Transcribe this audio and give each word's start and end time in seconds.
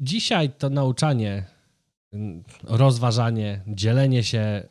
dzisiaj 0.00 0.50
to 0.50 0.70
nauczanie, 0.70 1.46
rozważanie, 2.62 3.62
dzielenie 3.66 4.24
się 4.24 4.68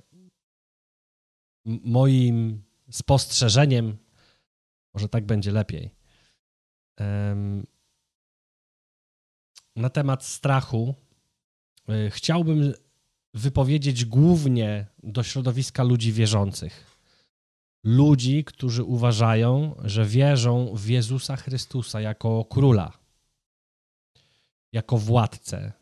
moim 1.66 2.64
spostrzeżeniem, 2.92 3.98
może 4.94 5.10
tak 5.10 5.26
będzie 5.26 5.52
lepiej, 5.52 5.92
na 9.76 9.90
temat 9.90 10.26
strachu 10.26 10.96
y, 11.89 12.09
chciałbym 12.12 12.73
wypowiedzieć 13.33 14.05
głównie 14.05 14.87
do 15.03 15.23
środowiska 15.23 15.83
ludzi 15.83 16.13
wierzących. 16.13 16.98
Ludzi, 17.84 18.44
którzy 18.44 18.84
uważają, 18.84 19.75
że 19.84 20.05
wierzą 20.05 20.75
w 20.75 20.88
Jezusa 20.88 21.35
Chrystusa 21.35 22.02
jako 22.02 22.45
króla, 22.45 23.06
jako 24.77 24.98
władcę, 24.98 25.73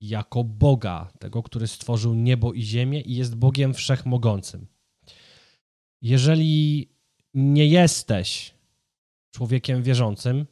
jako 0.00 0.44
Boga, 0.44 1.12
tego, 1.18 1.42
który 1.42 1.66
stworzył 1.66 2.14
niebo 2.14 2.52
i 2.52 2.62
ziemię 2.62 3.00
i 3.00 3.14
jest 3.14 3.34
Bogiem 3.36 3.74
wszechmogącym. 3.74 4.66
Jeżeli 6.02 6.88
nie 7.34 7.66
jesteś 7.66 8.54
człowiekiem 9.34 9.82
wierzącym, 9.82 10.46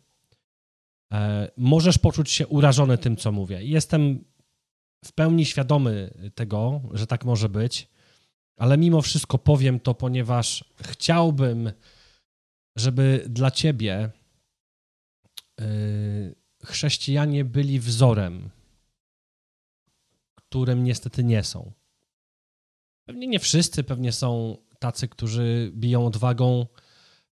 e, 1.12 1.50
możesz 1.56 1.98
poczuć 1.98 2.30
się 2.30 2.46
urażony 2.46 2.98
tym, 2.98 3.16
co 3.16 3.32
mówię. 3.32 3.64
Jestem 3.64 4.24
w 5.04 5.12
pełni 5.12 5.44
świadomy 5.44 6.14
tego, 6.34 6.80
że 6.92 7.06
tak 7.06 7.24
może 7.24 7.48
być, 7.48 7.88
ale 8.56 8.78
mimo 8.78 9.02
wszystko 9.02 9.38
powiem 9.38 9.80
to, 9.80 9.94
ponieważ 9.94 10.64
chciałbym, 10.82 11.72
żeby 12.76 13.24
dla 13.28 13.50
ciebie 13.50 14.10
e, 15.60 15.64
chrześcijanie 16.64 17.44
byli 17.44 17.80
wzorem, 17.80 18.50
którym 20.34 20.84
niestety 20.84 21.24
nie 21.24 21.44
są. 21.44 21.72
Pewnie 23.04 23.26
nie 23.26 23.38
wszyscy, 23.38 23.84
pewnie 23.84 24.12
są 24.12 24.56
tacy, 24.78 25.08
którzy 25.08 25.72
biją 25.74 26.06
odwagą 26.06 26.66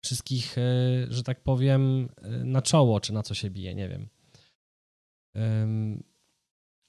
wszystkich, 0.00 0.58
e, 0.58 0.62
że 1.08 1.22
tak 1.22 1.42
powiem, 1.42 2.08
e, 2.22 2.28
na 2.28 2.62
czoło, 2.62 3.00
czy 3.00 3.12
na 3.12 3.22
co 3.22 3.34
się 3.34 3.50
bije, 3.50 3.74
nie 3.74 3.88
wiem. 3.88 4.08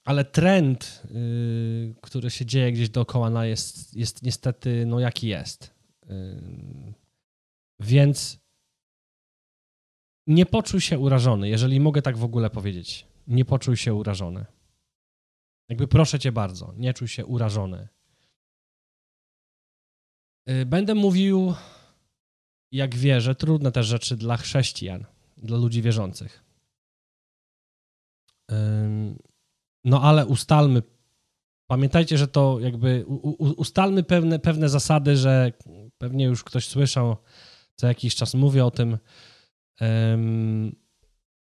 Ale 0.03 0.25
trend, 0.25 1.03
y, 1.11 1.95
który 2.01 2.29
się 2.29 2.45
dzieje 2.45 2.71
gdzieś 2.71 2.89
dookoła, 2.89 3.45
jest, 3.45 3.93
jest 3.95 4.23
niestety, 4.23 4.85
no 4.85 4.99
jaki 4.99 5.27
jest. 5.27 5.73
Więc 7.79 8.40
nie 10.27 10.45
poczuj 10.45 10.81
się 10.81 10.99
urażony, 10.99 11.49
jeżeli 11.49 11.79
mogę 11.79 12.01
tak 12.01 12.17
w 12.17 12.23
ogóle 12.23 12.49
powiedzieć. 12.49 13.07
Nie 13.27 13.45
poczuj 13.45 13.77
się 13.77 13.93
urażony. 13.93 14.45
Jakby 15.69 15.87
proszę 15.87 16.19
cię 16.19 16.31
bardzo, 16.31 16.73
nie 16.77 16.93
czuj 16.93 17.07
się 17.07 17.25
urażony. 17.25 17.87
Y, 20.49 20.65
będę 20.65 20.95
mówił, 20.95 21.53
jak 22.71 22.95
wierzę, 22.95 23.35
trudne 23.35 23.71
też 23.71 23.87
rzeczy 23.87 24.17
dla 24.17 24.37
chrześcijan, 24.37 25.05
dla 25.37 25.57
ludzi 25.57 25.81
wierzących. 25.81 26.43
No 29.83 30.01
ale 30.01 30.25
ustalmy, 30.25 30.83
pamiętajcie, 31.67 32.17
że 32.17 32.27
to 32.27 32.59
jakby 32.59 33.05
ustalmy 33.37 34.03
pewne, 34.03 34.39
pewne 34.39 34.69
zasady, 34.69 35.17
że 35.17 35.51
pewnie 35.97 36.25
już 36.25 36.43
ktoś 36.43 36.67
słyszał, 36.67 37.17
co 37.75 37.87
jakiś 37.87 38.15
czas 38.15 38.33
mówię 38.33 38.65
o 38.65 38.71
tym, 38.71 38.97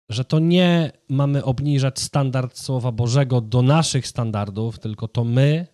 że 0.08 0.24
to 0.24 0.38
nie 0.38 0.92
mamy 1.08 1.44
obniżać 1.44 2.00
standard 2.00 2.58
Słowa 2.58 2.92
Bożego 2.92 3.40
do 3.40 3.62
naszych 3.62 4.06
standardów, 4.06 4.78
tylko 4.78 5.08
to 5.08 5.24
my 5.24 5.66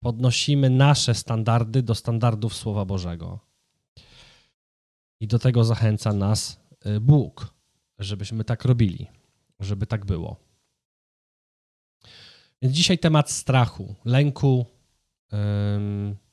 podnosimy 0.00 0.70
nasze 0.70 1.14
standardy 1.14 1.82
do 1.82 1.94
standardów 1.94 2.54
Słowa 2.54 2.84
Bożego. 2.84 3.40
I 5.20 5.26
do 5.26 5.38
tego 5.38 5.64
zachęca 5.64 6.12
nas 6.12 6.60
y, 6.86 7.00
Bóg, 7.00 7.54
żebyśmy 7.98 8.44
tak 8.44 8.64
robili, 8.64 9.06
żeby 9.60 9.86
tak 9.86 10.04
było. 10.04 10.36
Więc 12.62 12.74
dzisiaj 12.74 12.98
temat 12.98 13.30
strachu, 13.30 13.94
lęku. 14.04 14.66
I 15.32 16.23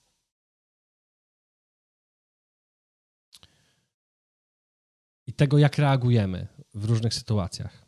tego, 5.41 5.57
jak 5.57 5.77
reagujemy 5.77 6.47
w 6.73 6.85
różnych 6.85 7.13
sytuacjach. 7.13 7.85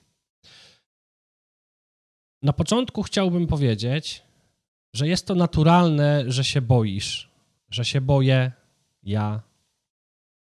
Na 2.42 2.54
początku 2.54 3.04
chciałbym 3.04 3.48
powiedzieć, 3.48 4.24
że 4.94 5.08
jest 5.08 5.28
to 5.28 5.36
naturalne, 5.36 6.24
że 6.28 6.44
się 6.44 6.62
boisz, 6.62 7.32
że 7.70 7.86
się 7.86 8.02
boję 8.02 8.52
ja 9.04 9.42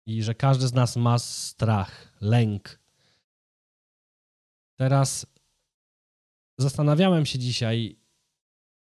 i 0.06 0.22
że 0.22 0.34
każdy 0.34 0.68
z 0.68 0.72
nas 0.72 0.96
ma 0.96 1.18
strach, 1.18 2.12
lęk. 2.20 2.78
Teraz 4.76 5.26
zastanawiałem 6.58 7.26
się 7.26 7.38
dzisiaj, 7.38 7.96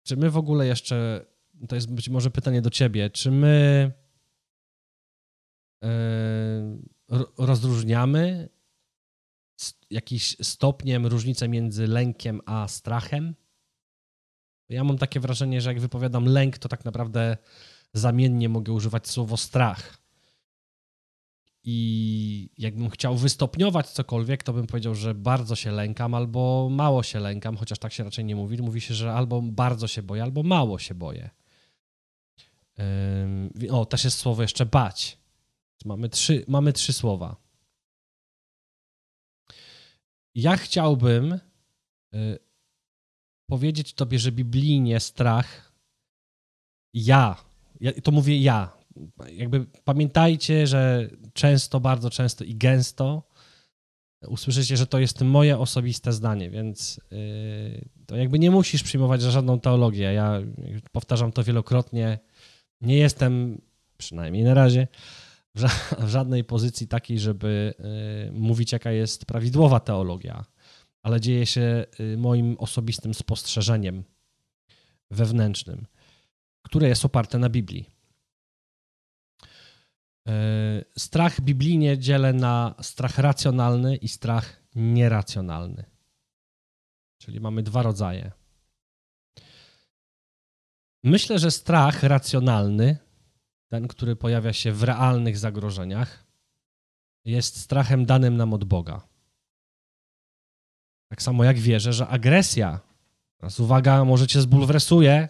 czy 0.03 0.17
my 0.17 0.31
w 0.31 0.37
ogóle 0.37 0.67
jeszcze, 0.67 1.27
to 1.69 1.75
jest 1.75 1.95
być 1.95 2.09
może 2.09 2.31
pytanie 2.31 2.63
do 2.63 2.71
ciebie, 2.71 3.11
czy 3.11 3.31
my 3.31 3.93
yy, 5.83 5.89
rozróżniamy 7.39 8.49
jakiś 9.91 10.37
stopniem 10.43 11.07
różnicę 11.07 11.49
między 11.49 11.87
lękiem 11.87 12.41
a 12.47 12.69
strachem? 12.69 13.35
Ja 14.69 14.85
mam 14.85 14.99
takie 14.99 15.21
wrażenie, 15.21 15.61
że 15.61 15.71
jak 15.71 15.81
wypowiadam 15.81 16.25
lęk, 16.25 16.59
to 16.59 16.69
tak 16.69 16.85
naprawdę 16.85 17.37
zamiennie 17.95 18.49
mogę 18.49 18.73
używać 18.73 19.09
słowo 19.09 19.37
strach. 19.37 20.03
I 21.65 22.51
jakbym 22.59 22.91
chciał 22.91 23.17
wystopniować 23.17 23.91
cokolwiek, 23.91 24.43
to 24.43 24.53
bym 24.53 24.67
powiedział, 24.67 24.95
że 24.95 25.15
bardzo 25.15 25.57
się 25.57 25.71
lękam 25.71 26.15
albo 26.15 26.69
mało 26.71 27.03
się 27.03 27.21
lękam, 27.21 27.57
chociaż 27.57 27.79
tak 27.79 27.93
się 27.93 28.05
raczej 28.05 28.25
nie 28.25 28.37
mówi. 28.37 28.63
Mówi 28.63 28.81
się, 28.81 28.95
że 28.95 29.13
albo 29.13 29.43
bardzo 29.43 29.89
się 29.89 30.03
boję, 30.03 30.23
albo 30.23 30.43
mało 30.43 30.79
się 30.79 30.95
boję. 30.95 31.31
O, 33.71 33.87
też 33.87 34.05
jest 34.05 34.19
słowo 34.19 34.43
jeszcze 34.43 34.67
bać. 34.67 35.22
Mamy 35.85 36.09
trzy, 36.09 36.45
mamy 36.49 36.73
trzy 36.73 36.93
słowa. 36.93 37.37
Ja 40.35 40.57
chciałbym 40.57 41.33
y, 41.33 42.39
powiedzieć 43.51 43.95
Tobie, 43.95 44.19
że 44.19 44.33
biblijnie 44.33 45.01
strach, 45.01 45.73
ja, 46.95 47.37
ja, 47.81 47.93
to 47.93 48.11
mówię 48.13 48.39
ja, 48.39 48.73
jakby 49.33 49.67
pamiętajcie, 49.85 50.67
że 50.67 51.11
często, 51.33 51.81
bardzo 51.81 52.11
często 52.11 52.45
i 52.45 52.55
gęsto 52.55 53.33
usłyszycie, 54.29 54.77
że 54.77 54.87
to 54.87 54.99
jest 54.99 55.21
moje 55.21 55.59
osobiste 55.59 56.13
zdanie, 56.13 56.51
więc 56.51 57.01
yy, 57.11 57.89
to 58.07 58.17
jakby 58.17 58.39
nie 58.39 58.51
musisz 58.51 58.83
przyjmować 58.83 59.23
żadną 59.23 59.61
teologię. 59.61 60.13
Ja 60.13 60.41
powtarzam 60.93 61.33
to 61.33 61.45
wielokrotnie. 61.45 62.19
Nie 62.81 62.97
jestem, 62.97 63.61
przynajmniej 63.99 64.45
na 64.45 64.55
razie, 64.55 64.89
w 65.99 66.09
żadnej 66.09 66.45
pozycji 66.45 66.89
takiej, 66.89 67.19
żeby 67.19 67.75
yy, 67.79 68.41
mówić, 68.41 68.73
jaka 68.73 68.93
jest 68.93 69.27
prawidłowa 69.27 69.81
teologia 69.81 70.45
ale 71.03 71.21
dzieje 71.21 71.47
się 71.47 71.87
y, 72.01 72.17
moim 72.17 72.57
osobistym 72.59 73.15
spostrzeżeniem 73.15 74.05
wewnętrznym, 75.11 75.87
które 76.63 76.89
jest 76.89 77.05
oparte 77.05 77.39
na 77.39 77.49
Biblii. 77.49 77.91
E, 80.29 80.33
strach 80.99 81.41
biblijnie 81.41 81.99
dzielę 81.99 82.33
na 82.33 82.75
strach 82.83 83.19
racjonalny 83.19 83.97
i 83.97 84.09
strach 84.09 84.63
nieracjonalny. 84.75 85.85
Czyli 87.19 87.41
mamy 87.41 87.63
dwa 87.63 87.83
rodzaje. 87.83 88.33
Myślę, 91.05 91.39
że 91.39 91.51
strach 91.51 92.03
racjonalny, 92.03 92.99
ten, 93.73 93.89
który 93.89 94.17
pojawia 94.17 94.53
się 94.53 94.73
w 94.73 94.83
realnych 94.83 95.39
zagrożeniach, 95.39 96.25
jest 97.25 97.61
strachem 97.61 98.07
danym 98.07 98.37
nam 98.37 98.55
od 98.55 98.65
Boga. 98.65 99.09
Tak 101.09 101.23
samo 101.23 101.45
jak 101.45 101.59
wierzę, 101.59 101.93
że 101.93 102.07
agresja, 102.09 102.81
teraz 103.37 103.61
uwaga, 103.61 104.05
może 104.05 104.27
cię 104.27 104.41
zbulwersuje, 104.41 105.29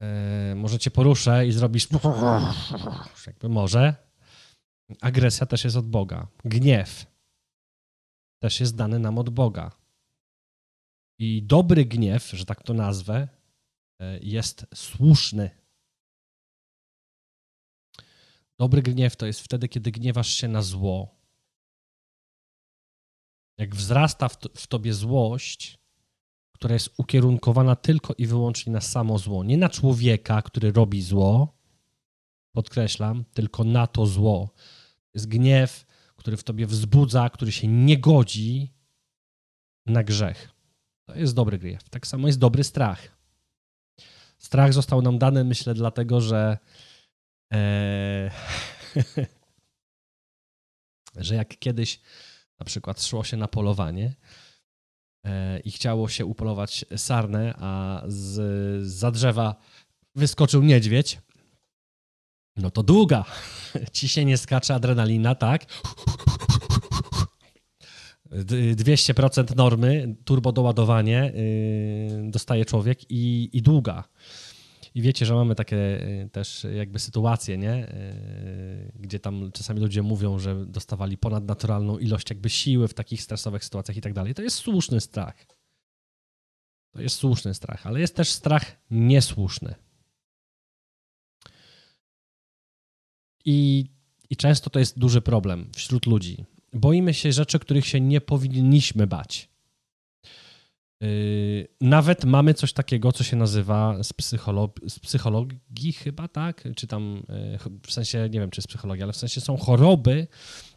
yy, 0.00 0.54
może 0.54 0.78
cię 0.78 0.90
poruszę 0.90 1.46
i 1.46 1.52
zrobisz 1.52 1.88
jakby 3.26 3.48
może. 3.48 3.94
Agresja 5.00 5.46
też 5.46 5.64
jest 5.64 5.76
od 5.76 5.88
Boga. 5.88 6.26
Gniew 6.44 7.06
też 8.42 8.60
jest 8.60 8.76
dany 8.76 8.98
nam 8.98 9.18
od 9.18 9.30
Boga. 9.30 9.70
I 11.18 11.42
dobry 11.42 11.84
gniew, 11.84 12.30
że 12.30 12.44
tak 12.44 12.62
to 12.62 12.74
nazwę, 12.74 13.28
e, 14.00 14.18
jest 14.18 14.66
słuszny. 14.74 15.65
Dobry 18.58 18.82
gniew 18.82 19.16
to 19.16 19.26
jest 19.26 19.40
wtedy, 19.40 19.68
kiedy 19.68 19.92
gniewasz 19.92 20.28
się 20.28 20.48
na 20.48 20.62
zło, 20.62 21.16
jak 23.58 23.74
wzrasta 23.74 24.28
w, 24.28 24.36
to, 24.36 24.48
tobie 24.68 24.94
złość, 24.94 25.78
która 26.52 26.74
jest 26.74 26.94
ukierunkowana 26.96 27.76
tylko 27.76 28.14
i 28.18 28.26
wyłącznie 28.26 28.72
na 28.72 28.80
samo 28.80 29.18
zło, 29.18 29.44
nie 29.44 29.56
na 29.56 29.68
człowieka, 29.68 30.42
który 30.42 30.72
robi 30.72 31.02
zło, 31.02 31.58
podkreślam, 32.52 33.24
tylko 33.24 33.64
na 33.64 33.86
to 33.86 34.06
zło. 34.06 34.50
Jest 35.14 35.28
gniew, 35.28 35.86
który 36.16 36.36
w 36.36 36.44
tobie 36.44 36.66
wzbudza, 36.66 37.30
który 37.30 37.52
się 37.52 37.68
nie 37.68 37.98
godzi 37.98 38.72
na 39.86 40.04
grzech. 40.04 40.50
To 41.06 41.14
jest 41.14 41.34
dobry 41.34 41.58
gniew. 41.58 41.88
Tak 41.88 42.06
samo 42.06 42.26
jest 42.26 42.38
dobry 42.38 42.64
strach. 42.64 43.16
Strach 44.38 44.72
został 44.72 45.02
nam 45.02 45.18
dany, 45.18 45.44
myślę, 45.44 45.74
dlatego, 45.74 46.20
że 46.20 46.58
e, 47.52 48.30
że 51.16 51.34
jak 51.34 51.58
kiedyś 51.58 52.00
na 52.58 52.66
przykład 52.66 53.02
szło 53.02 53.24
się 53.24 53.36
na 53.36 53.48
polowanie 53.48 54.14
e, 55.24 55.60
i 55.60 55.70
chciało 55.70 56.08
się 56.08 56.26
upolować 56.26 56.84
sarnę, 56.96 57.54
a 57.58 58.02
z, 58.06 58.86
za 58.86 59.10
drzewa 59.10 59.56
wyskoczył 60.14 60.62
niedźwiedź, 60.62 61.18
no 62.56 62.70
to 62.70 62.82
długa. 62.82 63.24
Ciśnienie 63.92 64.38
skacze, 64.38 64.74
adrenalina, 64.74 65.34
tak? 65.34 65.66
200% 68.30 69.56
normy, 69.56 70.16
turbo 70.24 70.52
doładowanie 70.52 71.32
yy, 71.34 72.30
dostaje 72.30 72.64
człowiek 72.64 73.10
i, 73.10 73.50
i 73.52 73.62
długa. 73.62 74.04
I 74.96 75.02
wiecie, 75.02 75.26
że 75.26 75.34
mamy 75.34 75.54
takie 75.54 75.76
y, 75.76 76.28
też 76.32 76.66
jakby 76.74 76.98
sytuacje, 76.98 77.58
nie? 77.58 77.88
Y, 77.88 78.92
gdzie 79.00 79.20
tam 79.20 79.52
czasami 79.52 79.80
ludzie 79.80 80.02
mówią, 80.02 80.38
że 80.38 80.66
dostawali 80.66 81.18
ponadnaturalną 81.18 81.98
ilość 81.98 82.30
jakby 82.30 82.50
siły 82.50 82.88
w 82.88 82.94
takich 82.94 83.22
stresowych 83.22 83.64
sytuacjach 83.64 83.96
i 83.96 84.00
tak 84.00 84.12
dalej. 84.12 84.34
To 84.34 84.42
jest 84.42 84.56
słuszny 84.56 85.00
strach. 85.00 85.46
To 86.90 87.02
jest 87.02 87.16
słuszny 87.16 87.54
strach, 87.54 87.86
ale 87.86 88.00
jest 88.00 88.16
też 88.16 88.30
strach 88.30 88.76
niesłuszny. 88.90 89.74
I, 93.44 93.86
I 94.30 94.36
często 94.36 94.70
to 94.70 94.78
jest 94.78 94.98
duży 94.98 95.20
problem 95.20 95.70
wśród 95.74 96.06
ludzi. 96.06 96.44
Boimy 96.72 97.14
się 97.14 97.32
rzeczy, 97.32 97.58
których 97.58 97.86
się 97.86 98.00
nie 98.00 98.20
powinniśmy 98.20 99.06
bać. 99.06 99.48
Yy, 101.00 101.68
nawet 101.80 102.24
mamy 102.24 102.54
coś 102.54 102.72
takiego, 102.72 103.12
co 103.12 103.24
się 103.24 103.36
nazywa 103.36 104.02
z, 104.02 104.12
psycholog 104.12 104.80
z 104.88 104.98
psychologii 104.98 105.92
chyba, 105.92 106.28
tak? 106.28 106.68
Czy 106.76 106.86
tam, 106.86 107.22
yy, 107.28 107.80
w 107.86 107.92
sensie, 107.92 108.28
nie 108.32 108.40
wiem, 108.40 108.50
czy 108.50 108.62
z 108.62 108.66
psychologii, 108.66 109.02
ale 109.02 109.12
w 109.12 109.16
sensie 109.16 109.40
są 109.40 109.56
choroby, 109.56 110.26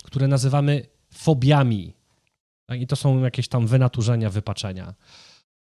które 0.04 0.28
nazywamy 0.28 0.86
fobiami. 1.14 1.94
Tak? 2.66 2.82
I 2.82 2.88
to 2.88 2.96
są 2.96 3.24
jakieś 3.24 3.48
tam 3.48 3.68
wynaturzenia, 3.68 4.30
wypaczenia. 4.30 4.94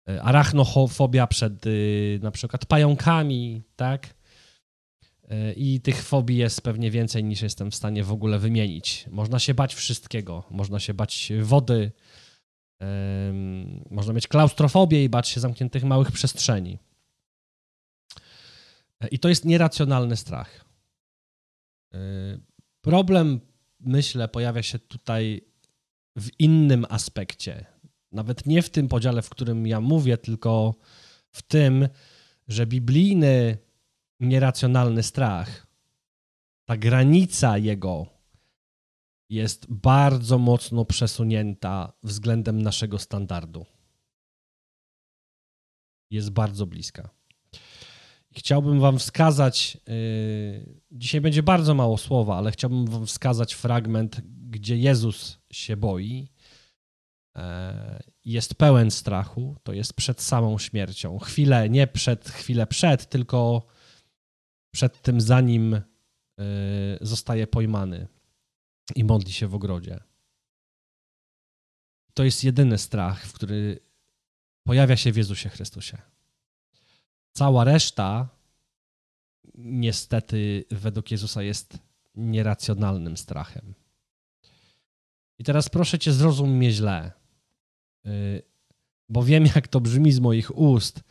Yy, 0.07 0.21
arachnofobia 0.21 1.27
przed 1.27 1.65
na 2.21 2.31
przykład 2.31 2.65
pająkami, 2.65 3.63
tak? 3.75 4.15
I 5.55 5.81
tych 5.81 6.03
fobii 6.03 6.37
jest 6.37 6.61
pewnie 6.61 6.91
więcej 6.91 7.23
niż 7.23 7.41
jestem 7.41 7.71
w 7.71 7.75
stanie 7.75 8.03
w 8.03 8.11
ogóle 8.11 8.39
wymienić. 8.39 9.05
Można 9.11 9.39
się 9.39 9.53
bać 9.53 9.75
wszystkiego. 9.75 10.43
Można 10.51 10.79
się 10.79 10.93
bać 10.93 11.31
wody, 11.41 11.91
można 13.89 14.13
mieć 14.13 14.27
klaustrofobię 14.27 15.03
i 15.03 15.09
bać 15.09 15.27
się 15.29 15.39
zamkniętych 15.39 15.83
małych 15.83 16.11
przestrzeni. 16.11 16.79
I 19.11 19.19
to 19.19 19.29
jest 19.29 19.45
nieracjonalny 19.45 20.15
strach. 20.15 20.65
E, 21.93 21.97
problem, 22.81 23.39
myślę, 23.79 24.27
pojawia 24.27 24.63
się 24.63 24.79
tutaj 24.79 25.41
w 26.15 26.29
innym 26.39 26.85
aspekcie. 26.89 27.65
Nawet 28.11 28.45
nie 28.45 28.61
w 28.61 28.69
tym 28.69 28.87
podziale, 28.87 29.21
w 29.21 29.29
którym 29.29 29.67
ja 29.67 29.81
mówię, 29.81 30.17
tylko 30.17 30.75
w 31.31 31.41
tym, 31.41 31.89
że 32.47 32.65
biblijny 32.65 33.57
nieracjonalny 34.19 35.03
strach, 35.03 35.67
ta 36.65 36.77
granica 36.77 37.57
jego 37.57 38.14
jest 39.29 39.65
bardzo 39.69 40.37
mocno 40.37 40.85
przesunięta 40.85 41.93
względem 42.03 42.61
naszego 42.61 42.99
standardu. 42.99 43.65
Jest 46.11 46.29
bardzo 46.29 46.65
bliska. 46.65 47.09
Chciałbym 48.31 48.79
Wam 48.79 48.99
wskazać, 48.99 49.77
yy, 49.87 50.81
dzisiaj 50.91 51.21
będzie 51.21 51.43
bardzo 51.43 51.73
mało 51.73 51.97
słowa, 51.97 52.37
ale 52.37 52.51
chciałbym 52.51 52.85
Wam 52.85 53.05
wskazać 53.05 53.53
fragment, 53.53 54.21
gdzie 54.49 54.77
Jezus 54.77 55.39
się 55.51 55.77
boi, 55.77 56.27
yy, 57.35 57.41
jest 58.25 58.55
pełen 58.55 58.91
strachu, 58.91 59.55
to 59.63 59.73
jest 59.73 59.93
przed 59.93 60.21
samą 60.21 60.57
śmiercią. 60.57 61.19
Chwilę, 61.19 61.69
nie 61.69 61.87
przed, 61.87 62.29
chwilę 62.29 62.67
przed, 62.67 63.09
tylko 63.09 63.67
przed 64.73 65.01
tym, 65.01 65.21
zanim 65.21 65.71
yy, 65.71 66.45
zostaje 67.01 67.47
pojmany 67.47 68.07
i 68.95 69.03
modli 69.03 69.33
się 69.33 69.47
w 69.47 69.55
ogrodzie. 69.55 69.99
To 72.13 72.23
jest 72.23 72.43
jedyny 72.43 72.77
strach, 72.77 73.25
w 73.25 73.33
który 73.33 73.79
pojawia 74.63 74.97
się 74.97 75.11
w 75.11 75.17
Jezusie 75.17 75.49
Chrystusie. 75.49 75.97
Cała 77.31 77.63
reszta, 77.63 78.29
niestety, 79.55 80.65
według 80.71 81.11
Jezusa 81.11 81.43
jest 81.43 81.77
nieracjonalnym 82.15 83.17
strachem. 83.17 83.73
I 85.39 85.43
teraz 85.43 85.69
proszę 85.69 85.99
cię, 85.99 86.13
zrozum 86.13 86.49
mnie 86.49 86.71
źle, 86.71 87.11
y, 88.05 88.43
bo 89.09 89.23
wiem, 89.23 89.45
jak 89.55 89.67
to 89.67 89.81
brzmi 89.81 90.11
z 90.11 90.19
moich 90.19 90.57
ust. 90.57 91.03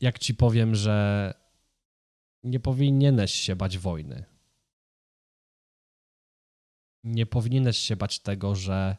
Jak 0.00 0.18
ci 0.18 0.34
powiem, 0.34 0.74
że 0.74 1.34
nie 2.42 2.60
powinieneś 2.60 3.34
się 3.34 3.56
bać 3.56 3.78
wojny 3.78 4.37
nie 7.04 7.26
powinieneś 7.26 7.78
się 7.78 7.96
bać 7.96 8.18
tego, 8.18 8.54
że 8.54 8.96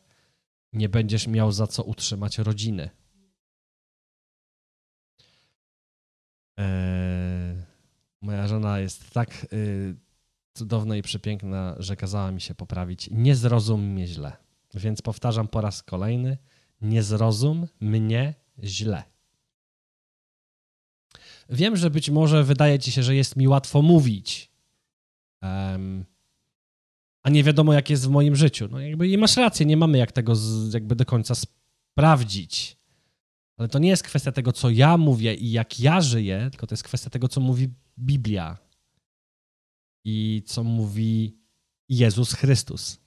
nie 0.73 0.89
będziesz 0.89 1.27
miał 1.27 1.51
za 1.51 1.67
co 1.67 1.83
utrzymać 1.83 2.37
rodziny. 2.37 2.89
Eee, 6.57 7.55
moja 8.21 8.47
żona 8.47 8.79
jest 8.79 9.09
tak 9.09 9.47
y, 9.53 9.95
cudowna 10.53 10.97
i 10.97 11.01
przepiękna, 11.01 11.75
że 11.79 11.95
kazała 11.95 12.31
mi 12.31 12.41
się 12.41 12.55
poprawić. 12.55 13.09
Nie 13.11 13.35
zrozum 13.35 13.81
mnie 13.81 14.07
źle. 14.07 14.37
Więc 14.73 15.01
powtarzam 15.01 15.47
po 15.47 15.61
raz 15.61 15.83
kolejny: 15.83 16.37
nie 16.81 17.03
zrozum 17.03 17.67
mnie 17.79 18.33
źle. 18.63 19.03
Wiem, 21.49 21.77
że 21.77 21.89
być 21.89 22.09
może 22.09 22.43
wydaje 22.43 22.79
ci 22.79 22.91
się, 22.91 23.03
że 23.03 23.15
jest 23.15 23.35
mi 23.35 23.47
łatwo 23.47 23.81
mówić. 23.81 24.51
Um, 25.41 26.05
a 27.23 27.29
nie 27.29 27.43
wiadomo, 27.43 27.73
jak 27.73 27.89
jest 27.89 28.07
w 28.07 28.09
moim 28.09 28.35
życiu. 28.35 28.67
No 28.71 28.79
jakby 28.79 29.07
i 29.07 29.17
masz 29.17 29.37
rację, 29.37 29.65
nie 29.65 29.77
mamy 29.77 29.97
jak 29.97 30.11
tego 30.11 30.35
z, 30.35 30.73
jakby 30.73 30.95
do 30.95 31.05
końca 31.05 31.35
sprawdzić. 31.35 32.77
Ale 33.57 33.67
to 33.67 33.79
nie 33.79 33.89
jest 33.89 34.03
kwestia 34.03 34.31
tego, 34.31 34.53
co 34.53 34.69
ja 34.69 34.97
mówię 34.97 35.35
i 35.35 35.51
jak 35.51 35.79
ja 35.79 36.01
żyję, 36.01 36.47
tylko 36.51 36.67
to 36.67 36.73
jest 36.73 36.83
kwestia 36.83 37.09
tego, 37.09 37.27
co 37.27 37.41
mówi 37.41 37.69
Biblia 37.99 38.57
i 40.05 40.43
co 40.45 40.63
mówi 40.63 41.37
Jezus 41.89 42.33
Chrystus 42.33 42.99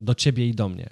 do 0.00 0.14
ciebie 0.14 0.48
i 0.48 0.54
do 0.54 0.68
mnie. 0.68 0.90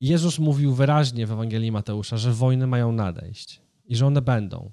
Jezus 0.00 0.38
mówił 0.38 0.74
wyraźnie 0.74 1.26
w 1.26 1.32
Ewangelii 1.32 1.72
Mateusza, 1.72 2.16
że 2.16 2.32
wojny 2.32 2.66
mają 2.66 2.92
nadejść 2.92 3.60
i 3.84 3.96
że 3.96 4.06
one 4.06 4.22
będą. 4.22 4.70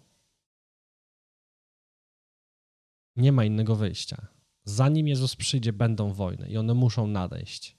Nie 3.17 3.31
ma 3.31 3.45
innego 3.45 3.75
wyjścia. 3.75 4.27
Zanim 4.63 5.07
Jezus 5.07 5.36
przyjdzie, 5.36 5.74
będą 5.74 6.13
wojny 6.13 6.50
i 6.50 6.57
one 6.57 6.74
muszą 6.74 7.07
nadejść. 7.07 7.77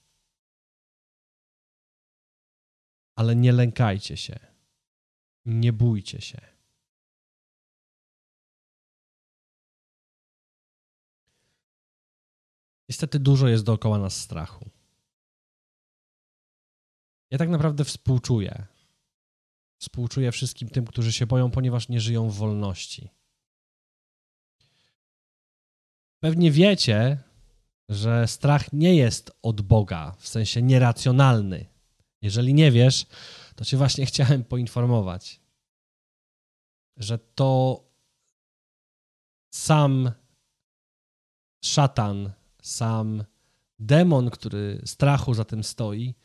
Ale 3.15 3.35
nie 3.35 3.51
lękajcie 3.51 4.17
się. 4.17 4.39
Nie 5.45 5.73
bójcie 5.73 6.21
się. 6.21 6.41
Niestety 12.89 13.19
dużo 13.19 13.47
jest 13.47 13.63
dookoła 13.63 13.97
nas 13.97 14.21
strachu. 14.21 14.69
Ja 17.31 17.37
tak 17.37 17.49
naprawdę 17.49 17.85
współczuję. 17.85 18.65
Współczuję 19.77 20.31
wszystkim 20.31 20.69
tym, 20.69 20.85
którzy 20.85 21.13
się 21.13 21.25
boją, 21.25 21.51
ponieważ 21.51 21.89
nie 21.89 22.01
żyją 22.01 22.29
w 22.29 22.35
wolności. 22.35 23.18
Pewnie 26.19 26.51
wiecie, 26.51 27.17
że 27.89 28.27
strach 28.27 28.73
nie 28.73 28.95
jest 28.95 29.31
od 29.41 29.61
Boga, 29.61 30.15
w 30.17 30.27
sensie 30.27 30.61
nieracjonalny. 30.61 31.65
Jeżeli 32.21 32.53
nie 32.53 32.71
wiesz, 32.71 33.05
to 33.55 33.65
cię 33.65 33.77
właśnie 33.77 34.05
chciałem 34.11 34.43
poinformować, 34.43 35.41
że 36.97 37.17
to 37.17 37.83
sam 39.53 40.11
szatan 41.63 42.31
sam 42.61 43.23
demon, 43.79 44.29
który 44.29 44.81
strachu 44.85 45.33
za 45.33 45.45
tym 45.45 45.63
stoi, 45.63 46.15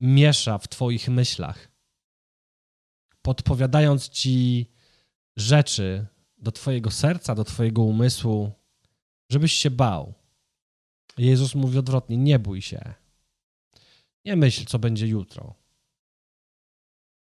miesza 0.00 0.58
w 0.58 0.68
Twoich 0.68 1.08
myślach, 1.08 1.68
podpowiadając 3.22 4.08
Ci 4.08 4.70
rzeczy 5.36 6.06
do 6.38 6.52
Twojego 6.52 6.90
serca, 6.90 7.34
do 7.34 7.44
Twojego 7.44 7.82
umysłu, 7.82 8.52
żebyś 9.32 9.52
się 9.52 9.70
bał. 9.70 10.14
Jezus 11.18 11.54
mówi 11.54 11.78
odwrotnie: 11.78 12.16
nie 12.16 12.38
bój 12.38 12.62
się. 12.62 12.94
Nie 14.24 14.36
myśl, 14.36 14.64
co 14.64 14.78
będzie 14.78 15.06
jutro. 15.06 15.54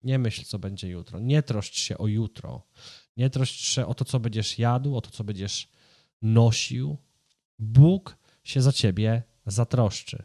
Nie 0.04 0.20
myśl, 0.20 0.44
co 0.44 0.60
będzie 0.60 0.88
jutro. 0.88 1.20
Nie 1.20 1.44
troszcz 1.44 1.80
się 1.80 1.98
o 1.98 2.08
jutro. 2.08 2.68
Nie 3.18 3.30
troszcz 3.30 3.68
się 3.68 3.86
o 3.86 3.94
to, 3.94 4.06
co 4.06 4.20
będziesz 4.20 4.60
jadł, 4.60 4.96
o 4.96 5.02
to, 5.02 5.12
co 5.12 5.24
będziesz 5.24 5.68
nosił. 6.22 6.98
Bóg 7.60 8.18
się 8.44 8.62
za 8.62 8.72
ciebie 8.72 9.24
zatroszczy. 9.46 10.24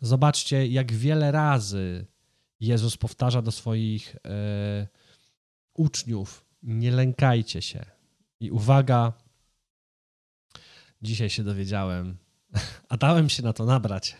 Zobaczcie, 0.00 0.66
jak 0.66 0.92
wiele 0.92 1.32
razy 1.32 2.06
Jezus 2.60 2.96
powtarza 2.96 3.42
do 3.42 3.52
swoich 3.52 4.16
e, 4.16 4.88
uczniów: 5.74 6.44
Nie 6.62 6.90
lękajcie 6.90 7.62
się. 7.62 7.84
I 8.40 8.50
uwaga, 8.50 9.12
dzisiaj 11.02 11.30
się 11.30 11.44
dowiedziałem, 11.44 12.16
a 12.88 12.96
dałem 12.96 13.28
się 13.28 13.42
na 13.42 13.52
to 13.52 13.64
nabrać, 13.64 14.16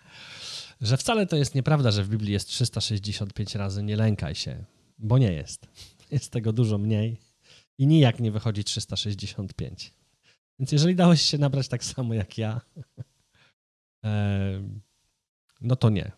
że 0.80 0.96
wcale 0.96 1.26
to 1.26 1.36
jest 1.36 1.54
nieprawda, 1.54 1.90
że 1.90 2.04
w 2.04 2.08
Biblii 2.08 2.32
jest 2.32 2.48
365 2.48 3.54
razy 3.54 3.82
nie 3.82 3.96
lękaj 3.96 4.34
się, 4.34 4.64
bo 4.98 5.18
nie 5.18 5.32
jest. 5.32 5.66
Jest 6.10 6.32
tego 6.32 6.52
dużo 6.52 6.78
mniej 6.78 7.20
i 7.78 7.86
nijak 7.86 8.20
nie 8.20 8.30
wychodzi 8.30 8.64
365. 8.64 9.94
Więc 10.58 10.72
jeżeli 10.72 10.94
dałeś 10.94 11.22
się 11.22 11.38
nabrać 11.38 11.68
tak 11.68 11.84
samo 11.84 12.14
jak 12.14 12.38
ja, 12.38 12.60
no 15.60 15.76
to 15.76 15.90
nie. 15.90 16.12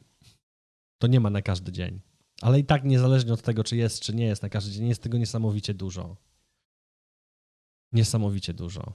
To 0.98 1.06
nie 1.06 1.20
ma 1.20 1.30
na 1.30 1.42
każdy 1.42 1.72
dzień. 1.72 2.00
Ale 2.42 2.58
i 2.58 2.64
tak 2.64 2.84
niezależnie 2.84 3.32
od 3.32 3.42
tego, 3.42 3.64
czy 3.64 3.76
jest, 3.76 4.00
czy 4.00 4.14
nie 4.14 4.24
jest 4.24 4.42
na 4.42 4.48
każdy 4.48 4.72
dzień, 4.72 4.88
jest 4.88 5.02
tego 5.02 5.18
niesamowicie 5.18 5.74
dużo. 5.74 6.16
Niesamowicie 7.92 8.54
dużo. 8.54 8.92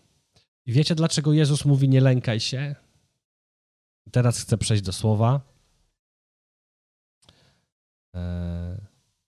I 0.66 0.74
wiecie, 0.74 0.96
dlaczego 0.96 1.34
Jezus 1.34 1.66
mówi 1.66 1.90
nie 1.90 2.02
lękaj 2.02 2.40
się? 2.40 2.76
Teraz 4.12 4.40
chcę 4.40 4.58
przejść 4.58 4.84
do 4.84 4.94
słowa. 4.94 5.42
E, 8.16 8.82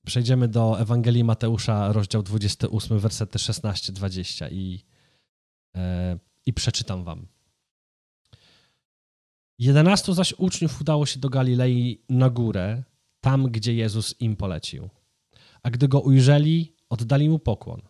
przejdziemy 0.05 0.47
do 0.47 0.79
Ewangelii 0.79 1.23
Mateusza, 1.23 1.93
rozdział 1.93 2.23
28, 2.23 2.99
wersety 2.99 3.39
16-20 3.39 4.47
i, 4.51 4.83
e, 5.75 6.19
i 6.45 6.53
przeczytam 6.53 7.03
wam. 7.03 7.27
Jedenastu 9.59 10.13
zaś 10.13 10.33
uczniów 10.33 10.81
udało 10.81 11.05
się 11.05 11.19
do 11.19 11.29
Galilei 11.29 12.01
na 12.09 12.29
górę, 12.29 12.83
tam 13.21 13.51
gdzie 13.51 13.73
Jezus 13.73 14.21
im 14.21 14.35
polecił. 14.35 14.89
A 15.63 15.69
gdy 15.69 15.87
go 15.87 15.99
ujrzeli, 15.99 16.75
oddali 16.89 17.29
mu 17.29 17.39
pokłon. 17.39 17.81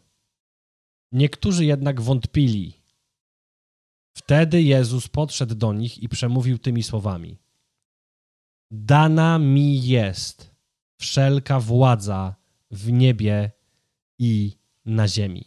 Niektórzy 1.12 1.66
jednak 1.66 2.01
wątpili. 2.01 2.76
Wtedy 4.17 4.62
Jezus 4.62 5.07
podszedł 5.07 5.55
do 5.55 5.74
nich 5.74 6.03
i 6.03 6.09
przemówił 6.09 6.57
tymi 6.57 6.83
słowami: 6.83 7.38
Dana 8.71 9.39
mi 9.39 9.88
jest 9.88 10.55
wszelka 11.00 11.59
władza 11.59 12.36
w 12.71 12.91
niebie 12.91 13.51
i 14.19 14.57
na 14.86 15.07
ziemi. 15.07 15.45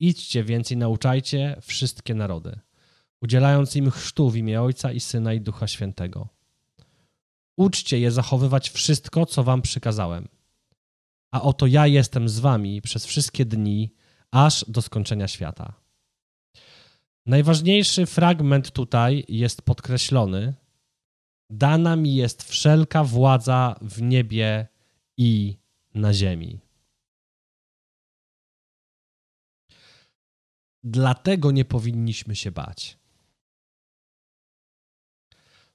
Idźcie 0.00 0.44
więc 0.44 0.70
i 0.70 0.76
nauczajcie 0.76 1.56
wszystkie 1.62 2.14
narody, 2.14 2.60
udzielając 3.22 3.76
im 3.76 3.90
chrztu 3.90 4.30
w 4.30 4.36
imię 4.36 4.62
Ojca 4.62 4.92
i 4.92 5.00
Syna 5.00 5.32
i 5.34 5.40
Ducha 5.40 5.66
Świętego. 5.66 6.28
Uczcie 7.56 8.00
je 8.00 8.10
zachowywać 8.10 8.70
wszystko, 8.70 9.26
co 9.26 9.44
wam 9.44 9.62
przykazałem. 9.62 10.28
A 11.30 11.42
oto 11.42 11.66
ja 11.66 11.86
jestem 11.86 12.28
z 12.28 12.38
wami 12.38 12.82
przez 12.82 13.06
wszystkie 13.06 13.44
dni, 13.44 13.94
aż 14.30 14.64
do 14.68 14.82
skończenia 14.82 15.28
świata. 15.28 15.89
Najważniejszy 17.26 18.06
fragment 18.06 18.70
tutaj 18.70 19.24
jest 19.28 19.62
podkreślony. 19.62 20.54
Dana 21.50 21.96
mi 21.96 22.14
jest 22.14 22.42
wszelka 22.42 23.04
władza 23.04 23.76
w 23.82 24.02
niebie 24.02 24.68
i 25.16 25.56
na 25.94 26.14
ziemi. 26.14 26.60
Dlatego 30.84 31.50
nie 31.50 31.64
powinniśmy 31.64 32.36
się 32.36 32.50
bać. 32.50 32.98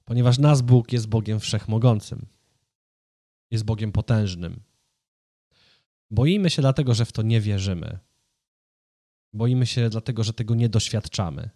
Ponieważ 0.04 0.38
nasz 0.38 0.62
Bóg 0.62 0.92
jest 0.92 1.08
Bogiem 1.08 1.40
wszechmogącym. 1.40 2.26
Jest 3.50 3.64
Bogiem 3.64 3.92
potężnym. 3.92 4.62
Boimy 6.10 6.50
się 6.50 6.62
dlatego, 6.62 6.94
że 6.94 7.04
w 7.04 7.12
to 7.12 7.22
nie 7.22 7.40
wierzymy. 7.40 7.98
Boimy 9.36 9.66
się 9.66 9.88
dlatego, 9.88 10.24
że 10.24 10.32
tego 10.32 10.54
nie 10.54 10.68
doświadczamy. 10.68 11.50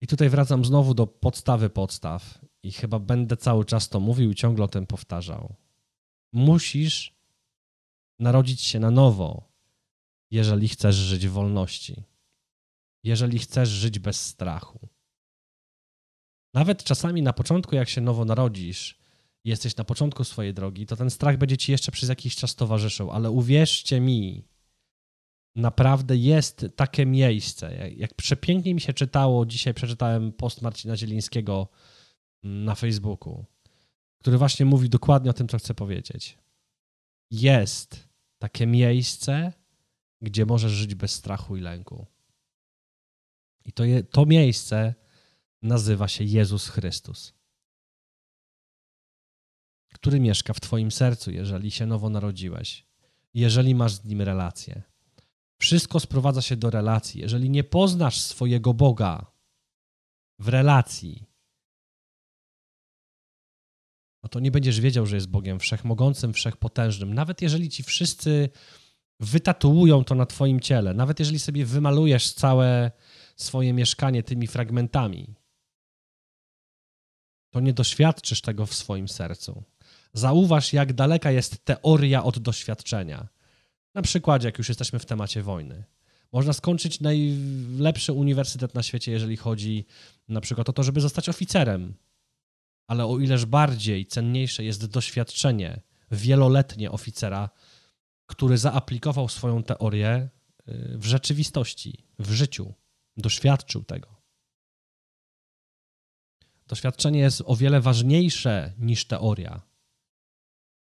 I 0.00 0.06
tutaj 0.06 0.28
wracam 0.28 0.64
znowu 0.64 0.94
do 0.94 1.06
podstawy 1.06 1.70
podstaw 1.70 2.44
i 2.62 2.72
chyba 2.72 2.98
będę 2.98 3.36
cały 3.36 3.64
czas 3.64 3.88
to 3.88 4.00
mówił 4.00 4.30
i 4.30 4.34
ciągle 4.34 4.64
o 4.64 4.68
tym 4.68 4.86
powtarzał. 4.86 5.54
Musisz 6.32 7.16
narodzić 8.18 8.60
się 8.60 8.80
na 8.80 8.90
nowo, 8.90 9.52
jeżeli 10.30 10.68
chcesz 10.68 10.96
żyć 10.96 11.26
w 11.26 11.32
wolności, 11.32 12.04
jeżeli 13.04 13.38
chcesz 13.38 13.68
żyć 13.68 13.98
bez 13.98 14.20
strachu. 14.20 14.88
Nawet 16.54 16.84
czasami 16.84 17.22
na 17.22 17.32
początku, 17.32 17.74
jak 17.74 17.88
się 17.88 18.00
nowo 18.00 18.24
narodzisz, 18.24 18.98
jesteś 19.46 19.76
na 19.76 19.84
początku 19.84 20.24
swojej 20.24 20.54
drogi, 20.54 20.86
to 20.86 20.96
ten 20.96 21.10
strach 21.10 21.38
będzie 21.38 21.56
ci 21.56 21.72
jeszcze 21.72 21.92
przez 21.92 22.08
jakiś 22.08 22.36
czas 22.36 22.54
towarzyszył, 22.54 23.10
ale 23.10 23.30
uwierzcie 23.30 24.00
mi, 24.00 24.44
naprawdę 25.54 26.16
jest 26.16 26.66
takie 26.76 27.06
miejsce. 27.06 27.88
Jak 27.96 28.14
przepięknie 28.14 28.74
mi 28.74 28.80
się 28.80 28.92
czytało, 28.92 29.46
dzisiaj 29.46 29.74
przeczytałem 29.74 30.32
post 30.32 30.62
Marcina 30.62 30.96
Zielińskiego 30.96 31.68
mm, 32.44 32.64
na 32.64 32.74
Facebooku, 32.74 33.44
który 34.18 34.38
właśnie 34.38 34.66
mówi 34.66 34.88
dokładnie 34.88 35.30
o 35.30 35.34
tym, 35.34 35.48
co 35.48 35.58
chcę 35.58 35.74
powiedzieć. 35.74 36.38
Jest 37.30 38.08
takie 38.38 38.66
miejsce, 38.66 39.52
gdzie 40.22 40.46
możesz 40.46 40.72
żyć 40.72 40.94
bez 40.94 41.12
strachu 41.12 41.56
i 41.56 41.60
lęku. 41.60 42.06
I 43.64 43.72
to, 43.72 43.84
je, 43.84 44.04
to 44.04 44.26
miejsce 44.26 44.94
nazywa 45.62 46.08
się 46.08 46.24
Jezus 46.24 46.68
Chrystus 46.68 47.35
który 49.96 50.20
mieszka 50.20 50.52
w 50.52 50.60
Twoim 50.60 50.90
sercu, 50.90 51.30
jeżeli 51.30 51.70
się 51.70 51.86
nowo 51.86 52.10
narodziłeś, 52.10 52.86
jeżeli 53.34 53.74
masz 53.74 53.92
z 53.92 54.04
nim 54.04 54.22
relację. 54.22 54.82
Wszystko 55.58 56.00
sprowadza 56.00 56.42
się 56.42 56.56
do 56.56 56.70
relacji. 56.70 57.20
Jeżeli 57.20 57.50
nie 57.50 57.64
poznasz 57.64 58.20
swojego 58.20 58.74
Boga 58.74 59.26
w 60.38 60.48
relacji, 60.48 61.24
no 64.22 64.28
to 64.28 64.40
nie 64.40 64.50
będziesz 64.50 64.80
wiedział, 64.80 65.06
że 65.06 65.16
jest 65.16 65.30
Bogiem 65.30 65.60
wszechmogącym, 65.60 66.32
wszechpotężnym. 66.32 67.14
Nawet 67.14 67.42
jeżeli 67.42 67.68
ci 67.68 67.82
wszyscy 67.82 68.48
wytatuują 69.20 70.04
to 70.04 70.14
na 70.14 70.26
Twoim 70.26 70.60
ciele, 70.60 70.94
nawet 70.94 71.18
jeżeli 71.18 71.38
sobie 71.38 71.64
wymalujesz 71.64 72.32
całe 72.32 72.90
swoje 73.36 73.72
mieszkanie 73.72 74.22
tymi 74.22 74.46
fragmentami, 74.46 75.34
to 77.50 77.60
nie 77.60 77.72
doświadczysz 77.72 78.40
tego 78.40 78.66
w 78.66 78.74
swoim 78.74 79.08
sercu. 79.08 79.64
Zauważ, 80.16 80.72
jak 80.72 80.92
daleka 80.92 81.30
jest 81.30 81.64
teoria 81.64 82.24
od 82.24 82.38
doświadczenia. 82.38 83.28
Na 83.94 84.02
przykładzie, 84.02 84.48
jak 84.48 84.58
już 84.58 84.68
jesteśmy 84.68 84.98
w 84.98 85.06
temacie 85.06 85.42
wojny. 85.42 85.84
Można 86.32 86.52
skończyć 86.52 87.00
najlepszy 87.00 88.12
uniwersytet 88.12 88.74
na 88.74 88.82
świecie, 88.82 89.12
jeżeli 89.12 89.36
chodzi 89.36 89.86
na 90.28 90.40
przykład 90.40 90.68
o 90.68 90.72
to, 90.72 90.82
żeby 90.82 91.00
zostać 91.00 91.28
oficerem. 91.28 91.94
Ale 92.86 93.06
o 93.06 93.18
ileż 93.18 93.44
bardziej 93.44 94.06
cenniejsze 94.06 94.64
jest 94.64 94.86
doświadczenie 94.86 95.80
wieloletnie 96.10 96.90
oficera, 96.90 97.50
który 98.26 98.58
zaaplikował 98.58 99.28
swoją 99.28 99.62
teorię 99.62 100.28
y, 100.68 100.98
w 100.98 101.04
rzeczywistości, 101.04 102.06
w 102.18 102.32
życiu, 102.32 102.74
doświadczył 103.16 103.84
tego. 103.84 104.08
Doświadczenie 106.66 107.20
jest 107.20 107.42
o 107.46 107.56
wiele 107.56 107.80
ważniejsze 107.80 108.72
niż 108.78 109.04
teoria. 109.04 109.65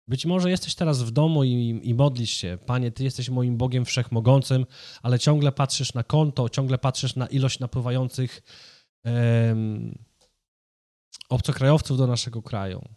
Być 0.10 0.26
może 0.26 0.50
jesteś 0.50 0.76
teraz 0.76 1.04
w 1.04 1.12
domu 1.12 1.44
i, 1.44 1.82
i 1.84 1.94
modlisz 1.94 2.30
się, 2.30 2.58
Panie, 2.66 2.92
Ty 2.92 3.04
jesteś 3.04 3.30
moim 3.30 3.58
Bogiem 3.58 3.86
wszechmogącym, 3.86 4.66
ale 5.02 5.20
ciągle 5.20 5.52
patrzysz 5.52 5.94
na 5.94 6.04
konto, 6.04 6.50
ciągle 6.50 6.78
patrzysz 6.78 7.16
na 7.16 7.28
ilość 7.28 7.60
napływających 7.60 8.42
um, 9.06 10.04
obcokrajowców 11.30 11.98
do 11.98 12.08
naszego 12.08 12.42
kraju 12.42 12.90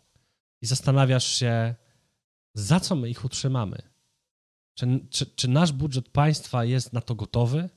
i 0.63 0.67
zastanawiasz 0.67 1.27
się, 1.27 1.75
za 2.55 2.81
co 2.81 2.97
my 2.97 3.11
ich 3.11 3.25
utrzymamy. 3.25 3.83
Czy, 4.75 5.07
czy, 5.11 5.27
czy 5.27 5.49
nasz 5.49 5.73
budżet 5.73 6.09
państwa 6.09 6.65
jest 6.65 6.93
na 6.93 7.01
to 7.01 7.15
gotowy? 7.15 7.69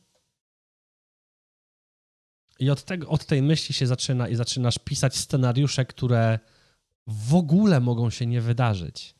I 2.59 2.69
od, 2.69 2.83
tego, 2.83 3.09
od 3.09 3.25
tej 3.25 3.41
myśli 3.41 3.73
się 3.73 3.87
zaczyna 3.87 4.27
i 4.27 4.35
zaczynasz 4.35 4.79
pisać 4.79 5.15
scenariusze, 5.15 5.85
które 5.85 6.39
w 7.07 7.35
ogóle 7.35 7.79
mogą 7.79 8.09
się 8.09 8.25
nie 8.25 8.41
wydarzyć. 8.41 9.15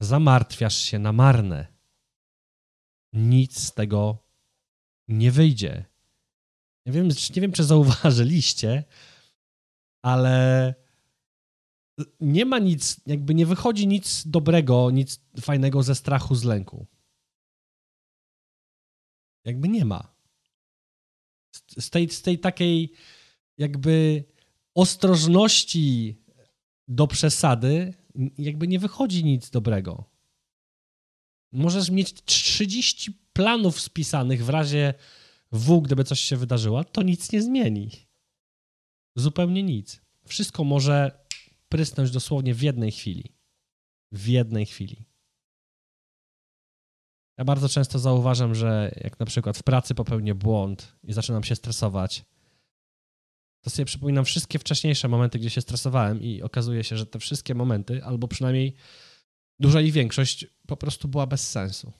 Zamartwiasz 0.00 0.76
się 0.76 0.98
na 0.98 1.12
marne. 1.12 1.66
Nic 3.12 3.60
z 3.60 3.74
tego 3.74 4.18
nie 5.08 5.30
wyjdzie. 5.30 5.84
Nie 6.86 6.92
wiem, 6.92 7.08
nie 7.36 7.42
wiem 7.42 7.52
czy 7.52 7.64
zauważyliście, 7.64 8.84
ale 10.02 10.74
nie 12.20 12.44
ma 12.44 12.58
nic, 12.58 13.00
jakby 13.06 13.34
nie 13.34 13.46
wychodzi 13.46 13.86
nic 13.86 14.26
dobrego, 14.26 14.90
nic 14.90 15.20
fajnego 15.40 15.82
ze 15.82 15.94
strachu, 15.94 16.34
z 16.34 16.44
lęku. 16.44 16.86
Jakby 19.44 19.68
nie 19.68 19.84
ma. 19.84 20.14
Z 21.78 21.90
tej, 21.90 22.10
z 22.10 22.22
tej 22.22 22.38
takiej 22.38 22.92
jakby 23.58 24.24
ostrożności 24.74 26.16
do 26.88 27.06
przesady 27.06 27.94
jakby 28.38 28.68
nie 28.68 28.78
wychodzi 28.78 29.24
nic 29.24 29.50
dobrego. 29.50 30.04
Możesz 31.52 31.90
mieć 31.90 32.24
30 32.24 33.18
planów 33.32 33.80
spisanych 33.80 34.44
w 34.44 34.48
razie 34.48 34.94
W, 35.52 35.80
gdyby 35.80 36.04
coś 36.04 36.20
się 36.20 36.36
wydarzyło, 36.36 36.84
to 36.84 37.02
nic 37.02 37.32
nie 37.32 37.42
zmieni. 37.42 37.90
Zupełnie 39.16 39.62
nic. 39.62 40.00
Wszystko 40.26 40.64
może 40.64 41.26
prysnąć 41.68 42.10
dosłownie 42.10 42.54
w 42.54 42.62
jednej 42.62 42.92
chwili. 42.92 43.24
W 44.12 44.26
jednej 44.26 44.66
chwili. 44.66 45.04
Ja 47.38 47.44
bardzo 47.44 47.68
często 47.68 47.98
zauważam, 47.98 48.54
że 48.54 48.94
jak 49.04 49.20
na 49.20 49.26
przykład 49.26 49.58
w 49.58 49.62
pracy 49.62 49.94
popełnię 49.94 50.34
błąd 50.34 50.96
i 51.02 51.12
zaczynam 51.12 51.44
się 51.44 51.56
stresować, 51.56 52.24
to 53.66 53.70
sobie 53.70 53.86
przypominam 53.86 54.24
wszystkie 54.24 54.58
wcześniejsze 54.58 55.08
momenty, 55.08 55.38
gdzie 55.38 55.50
się 55.50 55.60
stresowałem 55.60 56.22
i 56.22 56.42
okazuje 56.42 56.84
się, 56.84 56.96
że 56.96 57.06
te 57.06 57.18
wszystkie 57.18 57.54
momenty, 57.54 58.04
albo 58.04 58.28
przynajmniej 58.28 58.74
duża 59.58 59.80
ich 59.80 59.92
większość, 59.92 60.46
po 60.66 60.76
prostu 60.76 61.08
była 61.08 61.26
bez 61.26 61.50
sensu. 61.50 61.92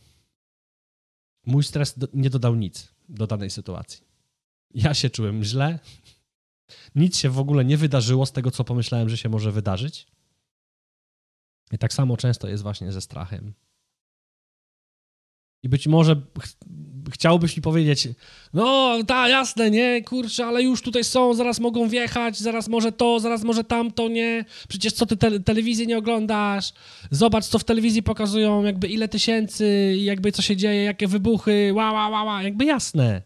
Mój 1.46 1.64
stres 1.64 1.98
do, 1.98 2.08
nie 2.14 2.30
dodał 2.30 2.54
nic 2.54 2.88
do 3.08 3.26
danej 3.26 3.50
sytuacji. 3.50 4.04
Ja 4.74 4.94
się 4.94 5.10
czułem 5.10 5.44
źle. 5.44 5.78
Nic 6.94 7.18
się 7.18 7.30
w 7.30 7.38
ogóle 7.38 7.64
nie 7.64 7.76
wydarzyło 7.76 8.26
z 8.26 8.32
tego, 8.32 8.50
co 8.50 8.64
pomyślałem, 8.64 9.08
że 9.08 9.16
się 9.16 9.28
może 9.28 9.52
wydarzyć. 9.52 10.06
I 11.72 11.78
tak 11.78 11.92
samo 11.92 12.16
często 12.16 12.48
jest 12.48 12.62
właśnie 12.62 12.92
ze 12.92 13.00
strachem. 13.00 13.54
I 15.62 15.68
być 15.68 15.86
może 15.86 16.16
ch 16.16 16.46
chciałbyś 17.12 17.56
mi 17.56 17.62
powiedzieć, 17.62 18.08
no 18.52 18.98
tak, 19.06 19.30
jasne, 19.30 19.70
nie, 19.70 20.02
kurczę, 20.02 20.46
ale 20.46 20.62
już 20.62 20.82
tutaj 20.82 21.04
są, 21.04 21.34
zaraz 21.34 21.60
mogą 21.60 21.88
wjechać, 21.88 22.38
zaraz 22.38 22.68
może 22.68 22.92
to, 22.92 23.20
zaraz 23.20 23.44
może 23.44 23.64
tamto, 23.64 24.08
nie, 24.08 24.44
przecież 24.68 24.92
co 24.92 25.06
ty 25.06 25.16
te 25.16 25.40
telewizji 25.40 25.86
nie 25.86 25.98
oglądasz, 25.98 26.72
zobacz, 27.10 27.44
co 27.44 27.58
w 27.58 27.64
telewizji 27.64 28.02
pokazują, 28.02 28.64
jakby 28.64 28.88
ile 28.88 29.08
tysięcy, 29.08 29.96
jakby 29.98 30.32
co 30.32 30.42
się 30.42 30.56
dzieje, 30.56 30.84
jakie 30.84 31.08
wybuchy, 31.08 31.72
ła, 31.74 31.92
ła, 31.92 32.08
ła, 32.08 32.24
ła, 32.24 32.42
jakby 32.42 32.64
jasne. 32.64 33.22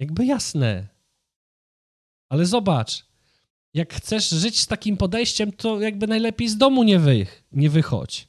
Jakby 0.00 0.26
jasne. 0.26 0.86
Ale 2.28 2.46
zobacz, 2.46 3.06
jak 3.74 3.94
chcesz 3.94 4.30
żyć 4.30 4.60
z 4.60 4.66
takim 4.66 4.96
podejściem, 4.96 5.52
to 5.52 5.80
jakby 5.80 6.06
najlepiej 6.06 6.48
z 6.48 6.56
domu 6.56 6.82
nie, 6.82 6.98
wy, 6.98 7.26
nie 7.52 7.70
wychodź. 7.70 8.28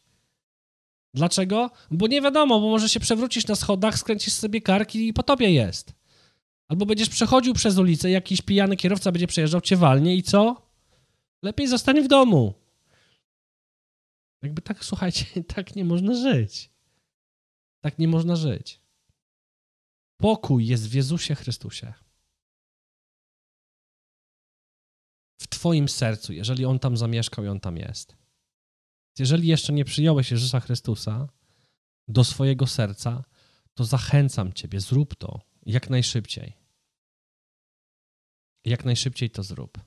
Dlaczego? 1.14 1.72
Bo 1.92 2.08
nie 2.08 2.22
wiadomo, 2.22 2.60
bo 2.60 2.70
może 2.70 2.90
się 2.90 3.00
przewrócisz 3.00 3.48
na 3.48 3.56
schodach, 3.56 4.00
skręcisz 4.00 4.34
sobie 4.34 4.62
karki 4.62 5.08
i 5.08 5.14
po 5.14 5.24
tobie 5.24 5.52
jest. 5.52 5.94
Albo 6.68 6.86
będziesz 6.86 7.10
przechodził 7.10 7.54
przez 7.54 7.78
ulicę, 7.78 8.10
jakiś 8.10 8.42
pijany 8.42 8.78
kierowca 8.78 9.12
będzie 9.12 9.28
przejeżdżał, 9.28 9.62
cię 9.62 9.76
walnie 9.76 10.16
i 10.16 10.24
co? 10.24 10.62
Lepiej 11.44 11.68
zostań 11.68 12.02
w 12.02 12.08
domu. 12.08 12.54
Jakby 14.42 14.62
tak, 14.62 14.86
słuchajcie, 14.86 15.26
tak 15.56 15.76
nie 15.76 15.86
można 15.86 16.14
żyć. 16.14 16.70
Tak 17.82 18.00
nie 18.00 18.08
można 18.08 18.36
żyć. 18.36 18.82
Pokój 20.18 20.68
jest 20.68 20.90
w 20.90 20.94
Jezusie 20.94 21.36
Chrystusie. 21.36 21.94
W 25.42 25.48
Twoim 25.48 25.90
sercu, 25.90 26.34
jeżeli 26.34 26.66
On 26.66 26.80
tam 26.80 26.98
zamieszkał 26.98 27.46
i 27.46 27.48
On 27.48 27.60
tam 27.60 27.78
jest. 27.78 28.16
Jeżeli 29.20 29.48
jeszcze 29.48 29.74
nie 29.74 29.86
przyjąłeś 29.86 30.32
Jezusa 30.32 30.60
Chrystusa 30.60 31.28
do 32.08 32.24
swojego 32.24 32.68
serca, 32.68 33.24
to 33.74 33.86
zachęcam 33.86 34.54
Ciebie, 34.54 34.80
zrób 34.80 35.16
to 35.16 35.42
jak 35.66 35.90
najszybciej. 35.90 36.54
Jak 38.66 38.86
najszybciej 38.86 39.30
to 39.30 39.44
zrób. 39.44 39.78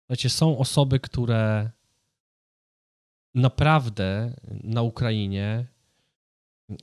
Słuchajcie, 0.00 0.30
są 0.30 0.58
osoby, 0.58 1.00
które 1.00 1.70
naprawdę 3.34 4.36
na 4.48 4.82
Ukrainie. 4.82 5.66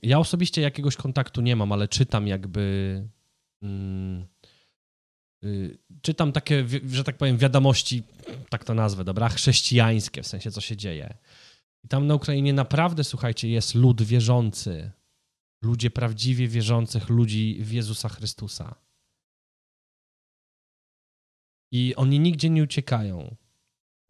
Ja 0.02 0.18
osobiście 0.18 0.62
jakiegoś 0.62 0.96
kontaktu 0.96 1.40
nie 1.40 1.56
mam, 1.56 1.72
ale 1.72 1.88
czytam 1.88 2.26
jakby. 2.26 3.08
Mm, 3.62 4.26
czytam 6.02 6.32
takie, 6.32 6.66
że 6.86 7.04
tak 7.04 7.16
powiem, 7.16 7.38
wiadomości, 7.38 8.02
tak 8.48 8.64
to 8.64 8.74
nazwę, 8.74 9.04
dobra, 9.04 9.28
chrześcijańskie, 9.28 10.22
w 10.22 10.26
sensie 10.26 10.50
co 10.50 10.60
się 10.60 10.76
dzieje. 10.76 11.18
I 11.84 11.88
tam 11.88 12.06
na 12.06 12.14
Ukrainie 12.14 12.52
naprawdę, 12.52 13.04
słuchajcie, 13.04 13.48
jest 13.48 13.74
lud 13.74 14.02
wierzący. 14.02 14.90
Ludzie 15.62 15.90
prawdziwie 15.90 16.48
wierzących 16.48 17.08
ludzi 17.08 17.58
w 17.60 17.72
Jezusa 17.72 18.08
Chrystusa. 18.08 18.74
I 21.72 21.94
oni 21.94 22.20
nigdzie 22.20 22.50
nie 22.50 22.62
uciekają. 22.62 23.36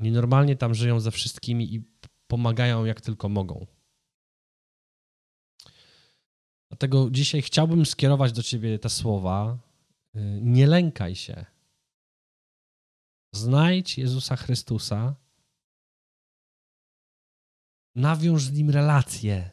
Oni 0.00 0.10
normalnie 0.10 0.56
tam 0.56 0.74
żyją 0.74 1.00
ze 1.00 1.10
wszystkimi 1.10 1.74
i 1.74 1.82
pomagają 2.26 2.84
jak 2.84 3.00
tylko 3.00 3.28
mogą. 3.28 3.66
Dlatego 6.70 7.10
dzisiaj 7.10 7.42
chciałbym 7.42 7.86
skierować 7.86 8.32
do 8.32 8.42
ciebie 8.42 8.78
te 8.78 8.90
słowa, 8.90 9.58
Y, 9.58 9.71
nie 10.40 10.66
lękaj 10.66 11.16
się. 11.16 11.46
Znajdź 13.34 13.98
Jezusa 13.98 14.36
Chrystusa. 14.36 15.16
Nawiąż 17.94 18.42
z 18.42 18.52
nim 18.52 18.70
relację. 18.70 19.50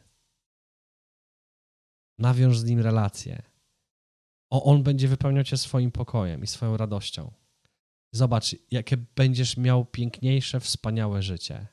Nawiąż 2.18 2.58
z 2.58 2.64
nim 2.64 2.80
relację. 2.80 3.42
O, 4.50 4.64
on 4.64 4.84
będzie 4.84 5.08
wypełniał 5.08 5.44
cię 5.44 5.58
swoim 5.58 5.92
pokojem 5.92 6.44
i 6.44 6.48
swoją 6.48 6.78
radością. 6.78 7.32
Zobacz, 8.14 8.56
jakie 8.72 8.98
będziesz 8.98 9.58
miał 9.58 9.86
piękniejsze, 9.86 10.60
wspaniałe 10.60 11.22
życie. 11.22 11.68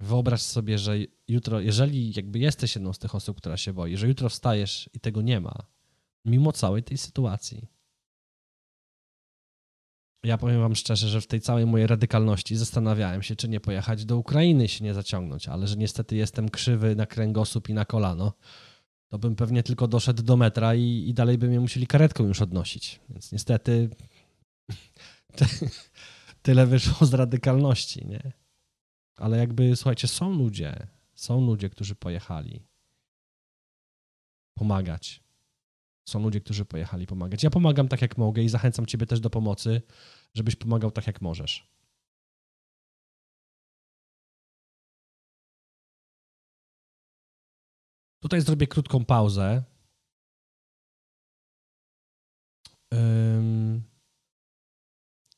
Wyobraź 0.00 0.42
sobie, 0.42 0.78
że 0.78 0.96
jutro, 1.28 1.60
jeżeli 1.60 2.12
jakby 2.16 2.38
jesteś 2.38 2.74
jedną 2.74 2.92
z 2.92 2.98
tych 2.98 3.14
osób, 3.14 3.36
która 3.36 3.56
się 3.56 3.72
boi, 3.72 3.96
że 3.96 4.08
jutro 4.08 4.28
wstajesz 4.28 4.90
i 4.92 5.00
tego 5.00 5.22
nie 5.22 5.40
ma, 5.40 5.66
mimo 6.24 6.52
całej 6.52 6.82
tej 6.82 6.98
sytuacji. 6.98 7.68
Ja 10.24 10.38
powiem 10.38 10.60
wam 10.60 10.74
szczerze, 10.74 11.08
że 11.08 11.20
w 11.20 11.26
tej 11.26 11.40
całej 11.40 11.66
mojej 11.66 11.86
radykalności 11.86 12.56
zastanawiałem 12.56 13.22
się, 13.22 13.36
czy 13.36 13.48
nie 13.48 13.60
pojechać 13.60 14.04
do 14.04 14.16
Ukrainy 14.16 14.68
się 14.68 14.84
nie 14.84 14.94
zaciągnąć, 14.94 15.48
ale 15.48 15.66
że 15.66 15.76
niestety 15.76 16.16
jestem 16.16 16.48
krzywy 16.48 16.96
na 16.96 17.06
kręgosłup 17.06 17.68
i 17.68 17.74
na 17.74 17.84
kolano, 17.84 18.32
to 19.08 19.18
bym 19.18 19.36
pewnie 19.36 19.62
tylko 19.62 19.88
doszedł 19.88 20.22
do 20.22 20.36
metra 20.36 20.74
i, 20.74 21.08
i 21.08 21.14
dalej 21.14 21.38
by 21.38 21.48
mnie 21.48 21.60
musieli 21.60 21.86
karetką 21.86 22.24
już 22.24 22.42
odnosić. 22.42 23.00
Więc 23.08 23.32
niestety 23.32 23.90
tyle 26.42 26.66
wyszło 26.66 27.06
z 27.06 27.14
radykalności, 27.14 28.06
nie? 28.06 28.32
Ale 29.16 29.38
jakby, 29.38 29.76
słuchajcie, 29.76 30.08
są 30.08 30.30
ludzie, 30.30 30.86
są 31.14 31.46
ludzie, 31.46 31.70
którzy 31.70 31.94
pojechali 31.94 32.66
pomagać 34.54 35.22
są 36.10 36.22
ludzie, 36.22 36.40
którzy 36.40 36.64
pojechali 36.64 37.06
pomagać. 37.06 37.42
Ja 37.42 37.50
pomagam 37.50 37.88
tak, 37.88 38.02
jak 38.02 38.18
mogę 38.18 38.42
i 38.42 38.48
zachęcam 38.48 38.86
Ciebie 38.86 39.06
też 39.06 39.20
do 39.20 39.30
pomocy, 39.30 39.82
żebyś 40.34 40.56
pomagał 40.56 40.90
tak, 40.90 41.06
jak 41.06 41.20
możesz. 41.20 41.70
Tutaj 48.22 48.40
zrobię 48.40 48.66
krótką 48.66 49.04
pauzę. 49.04 49.64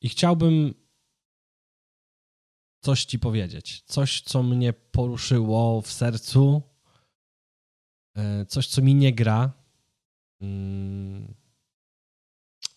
I 0.01 0.09
chciałbym 0.09 0.73
coś 2.83 3.05
Ci 3.05 3.19
powiedzieć. 3.19 3.81
Coś, 3.81 4.21
co 4.21 4.43
mnie 4.43 4.73
poruszyło 4.73 5.81
w 5.81 5.91
sercu. 5.91 6.61
Coś, 8.47 8.67
co 8.67 8.81
mi 8.81 8.95
nie 8.95 9.13
gra. 9.13 9.62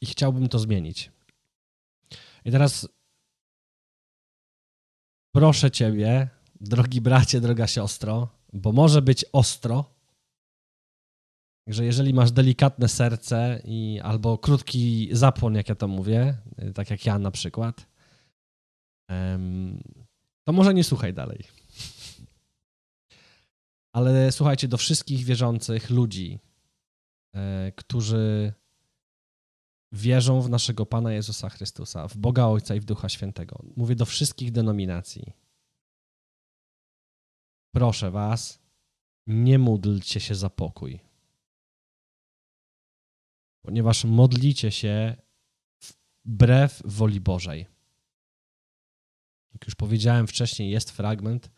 I 0.00 0.06
chciałbym 0.06 0.48
to 0.48 0.58
zmienić. 0.58 1.10
I 2.44 2.50
teraz 2.50 2.88
proszę 5.34 5.70
Ciebie, 5.70 6.28
drogi 6.60 7.00
bracie, 7.00 7.40
droga 7.40 7.66
siostro, 7.66 8.28
bo 8.52 8.72
może 8.72 9.02
być 9.02 9.24
ostro, 9.32 9.96
Także 11.66 11.84
jeżeli 11.84 12.14
masz 12.14 12.32
delikatne 12.32 12.88
serce 12.88 13.60
i 13.64 14.00
albo 14.02 14.38
krótki 14.38 15.08
zapłon, 15.12 15.54
jak 15.54 15.68
ja 15.68 15.74
to 15.74 15.88
mówię, 15.88 16.36
tak 16.74 16.90
jak 16.90 17.06
ja 17.06 17.18
na 17.18 17.30
przykład, 17.30 17.86
to 20.44 20.52
może 20.52 20.74
nie 20.74 20.84
słuchaj 20.84 21.14
dalej. 21.14 21.44
Ale 23.96 24.32
słuchajcie, 24.32 24.68
do 24.68 24.76
wszystkich 24.76 25.24
wierzących 25.24 25.90
ludzi, 25.90 26.38
którzy 27.76 28.52
wierzą 29.92 30.40
w 30.40 30.50
naszego 30.50 30.86
Pana 30.86 31.12
Jezusa 31.12 31.48
Chrystusa, 31.48 32.08
w 32.08 32.16
Boga 32.16 32.46
Ojca 32.46 32.74
i 32.74 32.80
w 32.80 32.84
Ducha 32.84 33.08
Świętego. 33.08 33.62
Mówię 33.76 33.96
do 33.96 34.04
wszystkich 34.04 34.52
denominacji. 34.52 35.32
Proszę 37.74 38.10
Was, 38.10 38.58
nie 39.26 39.58
módlcie 39.58 40.20
się 40.20 40.34
za 40.34 40.50
pokój. 40.50 41.00
Ponieważ 43.62 44.04
modlicie 44.04 44.70
się 44.70 45.16
wbrew 46.24 46.82
woli 46.84 47.20
Bożej. 47.20 47.66
Jak 49.52 49.64
już 49.64 49.74
powiedziałem 49.74 50.26
wcześniej, 50.26 50.70
jest 50.70 50.90
fragment 50.90 51.50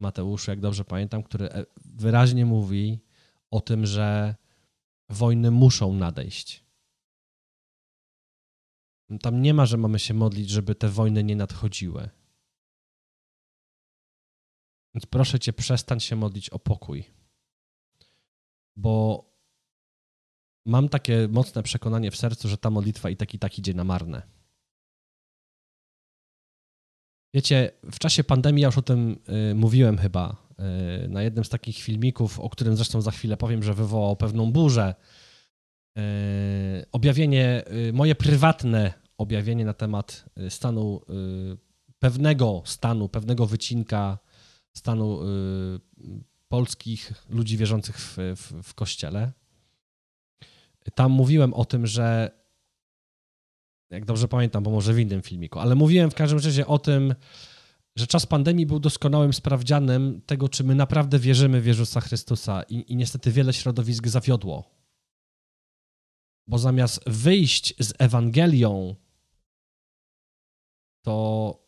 Mateuszu, 0.00 0.50
jak 0.50 0.60
dobrze 0.60 0.84
pamiętam, 0.84 1.22
który 1.22 1.50
e, 1.50 1.66
wyraźnie 1.84 2.46
mówi 2.46 2.98
o 3.50 3.60
tym, 3.60 3.86
że 3.86 4.34
wojny 5.08 5.50
muszą 5.50 5.92
nadejść. 5.92 6.64
Tam 9.22 9.42
nie 9.42 9.54
ma, 9.54 9.66
że 9.66 9.76
mamy 9.76 9.98
się 9.98 10.14
modlić, 10.14 10.50
żeby 10.50 10.74
te 10.74 10.88
wojny 10.88 11.24
nie 11.24 11.36
nadchodziły. 11.36 12.10
Więc 14.94 15.06
proszę 15.06 15.38
cię, 15.38 15.52
przestań 15.52 16.00
się 16.00 16.16
modlić 16.16 16.50
o 16.50 16.58
pokój. 16.58 17.04
Bo 18.76 19.24
mam 20.66 20.88
takie 20.88 21.28
mocne 21.28 21.62
przekonanie 21.62 22.10
w 22.10 22.16
sercu, 22.16 22.48
że 22.48 22.58
ta 22.58 22.70
modlitwa 22.70 23.10
i 23.10 23.16
tak 23.16 23.34
i 23.34 23.38
tak 23.38 23.58
idzie 23.58 23.74
na 23.74 23.84
marne. 23.84 24.22
Wiecie, 27.34 27.70
w 27.82 27.98
czasie 27.98 28.24
pandemii, 28.24 28.62
ja 28.62 28.68
już 28.68 28.78
o 28.78 28.82
tym 28.82 29.18
y, 29.50 29.54
mówiłem 29.54 29.98
chyba, 29.98 30.45
na 31.08 31.22
jednym 31.22 31.44
z 31.44 31.48
takich 31.48 31.76
filmików, 31.76 32.40
o 32.40 32.50
którym 32.50 32.76
zresztą 32.76 33.00
za 33.00 33.10
chwilę 33.10 33.36
powiem, 33.36 33.62
że 33.62 33.74
wywołał 33.74 34.16
pewną 34.16 34.52
burzę. 34.52 34.94
Y, 35.98 36.86
objawienie, 36.92 37.64
y, 37.88 37.92
moje 37.92 38.14
prywatne 38.14 38.92
objawienie 39.18 39.64
na 39.64 39.74
temat 39.74 40.24
y, 40.38 40.50
stanu, 40.50 41.00
y, 41.52 41.56
pewnego 41.98 42.62
stanu, 42.64 43.08
pewnego 43.08 43.46
wycinka 43.46 44.18
stanu 44.72 45.20
polskich 46.48 47.12
ludzi 47.28 47.56
wierzących 47.56 47.98
w, 47.98 48.16
w, 48.16 48.62
w 48.62 48.74
kościele. 48.74 49.32
Tam 50.94 51.12
mówiłem 51.12 51.54
o 51.54 51.64
tym, 51.64 51.86
że 51.86 52.30
jak 53.90 54.04
dobrze 54.04 54.28
pamiętam, 54.28 54.62
bo 54.62 54.70
może 54.70 54.94
w 54.94 54.98
innym 54.98 55.22
filmiku, 55.22 55.58
ale 55.58 55.74
mówiłem 55.74 56.10
w 56.10 56.14
każdym 56.14 56.38
razie 56.38 56.66
o 56.66 56.78
tym, 56.78 57.14
że 57.96 58.06
czas 58.06 58.26
pandemii 58.26 58.66
był 58.66 58.80
doskonałym 58.80 59.32
sprawdzianem 59.32 60.20
tego, 60.22 60.48
czy 60.48 60.64
my 60.64 60.74
naprawdę 60.74 61.18
wierzymy 61.18 61.60
w 61.60 61.66
Jezusa 61.66 62.00
Chrystusa 62.00 62.62
i, 62.62 62.92
i 62.92 62.96
niestety 62.96 63.30
wiele 63.30 63.52
środowisk 63.52 64.08
zawiodło. 64.08 64.70
Bo 66.46 66.58
zamiast 66.58 67.00
wyjść 67.06 67.74
z 67.78 67.92
Ewangelią, 67.98 68.94
to 71.02 71.58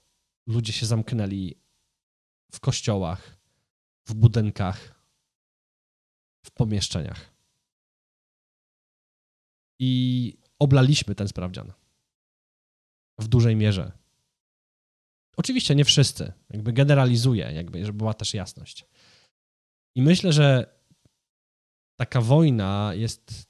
ludzie 0.47 0.73
się 0.73 0.87
zamknęli 0.87 1.55
w 2.53 2.61
kościołach, 2.61 3.38
w 4.07 4.14
budynkach, 4.14 5.05
w 6.45 6.51
pomieszczeniach. 6.51 7.35
I 9.79 10.35
oblaliśmy 10.59 11.14
ten 11.14 11.29
sprawdzian 11.29 11.73
w 13.19 13.29
dużej 13.29 13.57
mierze. 13.57 13.98
Oczywiście 15.38 15.74
nie 15.74 15.85
wszyscy, 15.85 16.33
jakby 16.51 16.72
generalizuję, 16.72 17.53
jakby, 17.55 17.87
żeby 17.87 17.98
była 17.98 18.14
też 18.14 18.35
jasność. 18.35 18.87
I 19.94 20.03
myślę, 20.03 20.33
że 20.33 20.79
taka 21.96 22.20
wojna 22.20 22.90
jest 22.94 23.48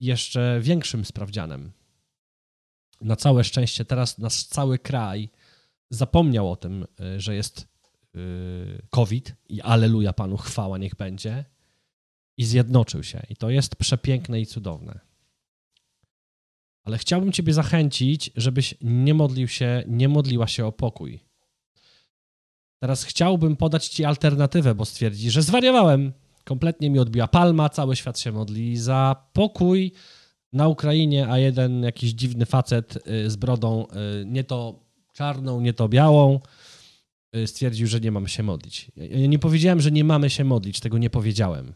jeszcze 0.00 0.58
większym 0.62 1.04
sprawdzianem. 1.04 1.72
Na 3.00 3.16
całe 3.16 3.44
szczęście 3.44 3.84
teraz 3.84 4.18
nasz 4.18 4.44
cały 4.44 4.78
kraj 4.78 5.30
zapomniał 5.90 6.50
o 6.50 6.56
tym, 6.56 6.86
y, 7.00 7.20
że 7.20 7.34
jest 7.34 7.68
y, 8.16 8.86
COVID 8.90 9.34
i 9.48 9.60
aleluja 9.60 10.12
Panu, 10.12 10.36
chwała 10.36 10.78
niech 10.78 10.94
będzie 10.94 11.44
i 12.36 12.44
zjednoczył 12.44 13.02
się. 13.02 13.22
I 13.30 13.36
to 13.36 13.50
jest 13.50 13.76
przepiękne 13.76 14.40
i 14.40 14.46
cudowne. 14.46 15.00
Ale 16.84 16.98
chciałbym 16.98 17.32
Ciebie 17.32 17.54
zachęcić, 17.54 18.30
żebyś 18.36 18.74
nie 18.80 19.14
modlił 19.14 19.48
się, 19.48 19.84
nie 19.86 20.08
modliła 20.08 20.46
się 20.46 20.66
o 20.66 20.72
pokój. 20.72 21.20
Teraz 22.80 23.04
chciałbym 23.04 23.56
podać 23.56 23.88
Ci 23.88 24.04
alternatywę, 24.04 24.74
bo 24.74 24.84
stwierdzi, 24.84 25.30
że 25.30 25.42
zwariowałem. 25.42 26.12
Kompletnie 26.44 26.90
mi 26.90 26.98
odbiła 26.98 27.28
palma, 27.28 27.68
cały 27.68 27.96
świat 27.96 28.18
się 28.18 28.32
modli 28.32 28.76
za 28.76 29.16
pokój 29.32 29.92
na 30.52 30.68
Ukrainie, 30.68 31.28
a 31.28 31.38
jeden 31.38 31.82
jakiś 31.82 32.10
dziwny 32.10 32.46
facet 32.46 33.08
y, 33.08 33.30
z 33.30 33.36
brodą, 33.36 33.86
y, 34.20 34.24
nie 34.26 34.44
to 34.44 34.80
czarną, 35.12 35.60
nie 35.60 35.72
to 35.72 35.88
białą, 35.88 36.40
y, 37.36 37.46
stwierdził, 37.46 37.86
że 37.86 38.00
nie 38.00 38.12
mamy 38.12 38.28
się 38.28 38.42
modlić. 38.42 38.90
Ja 38.96 39.26
nie 39.26 39.38
powiedziałem, 39.38 39.80
że 39.80 39.90
nie 39.90 40.04
mamy 40.04 40.30
się 40.30 40.44
modlić, 40.44 40.80
tego 40.80 40.98
nie 40.98 41.10
powiedziałem. 41.10 41.74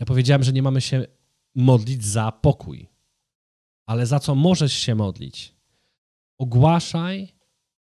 Ja 0.00 0.06
powiedziałem, 0.06 0.42
że 0.42 0.52
nie 0.52 0.62
mamy 0.62 0.80
się 0.80 1.06
modlić 1.54 2.04
za 2.04 2.32
pokój 2.32 2.88
ale 3.86 4.06
za 4.06 4.20
co 4.20 4.34
możesz 4.34 4.72
się 4.72 4.94
modlić? 4.94 5.54
Ogłaszaj 6.38 7.32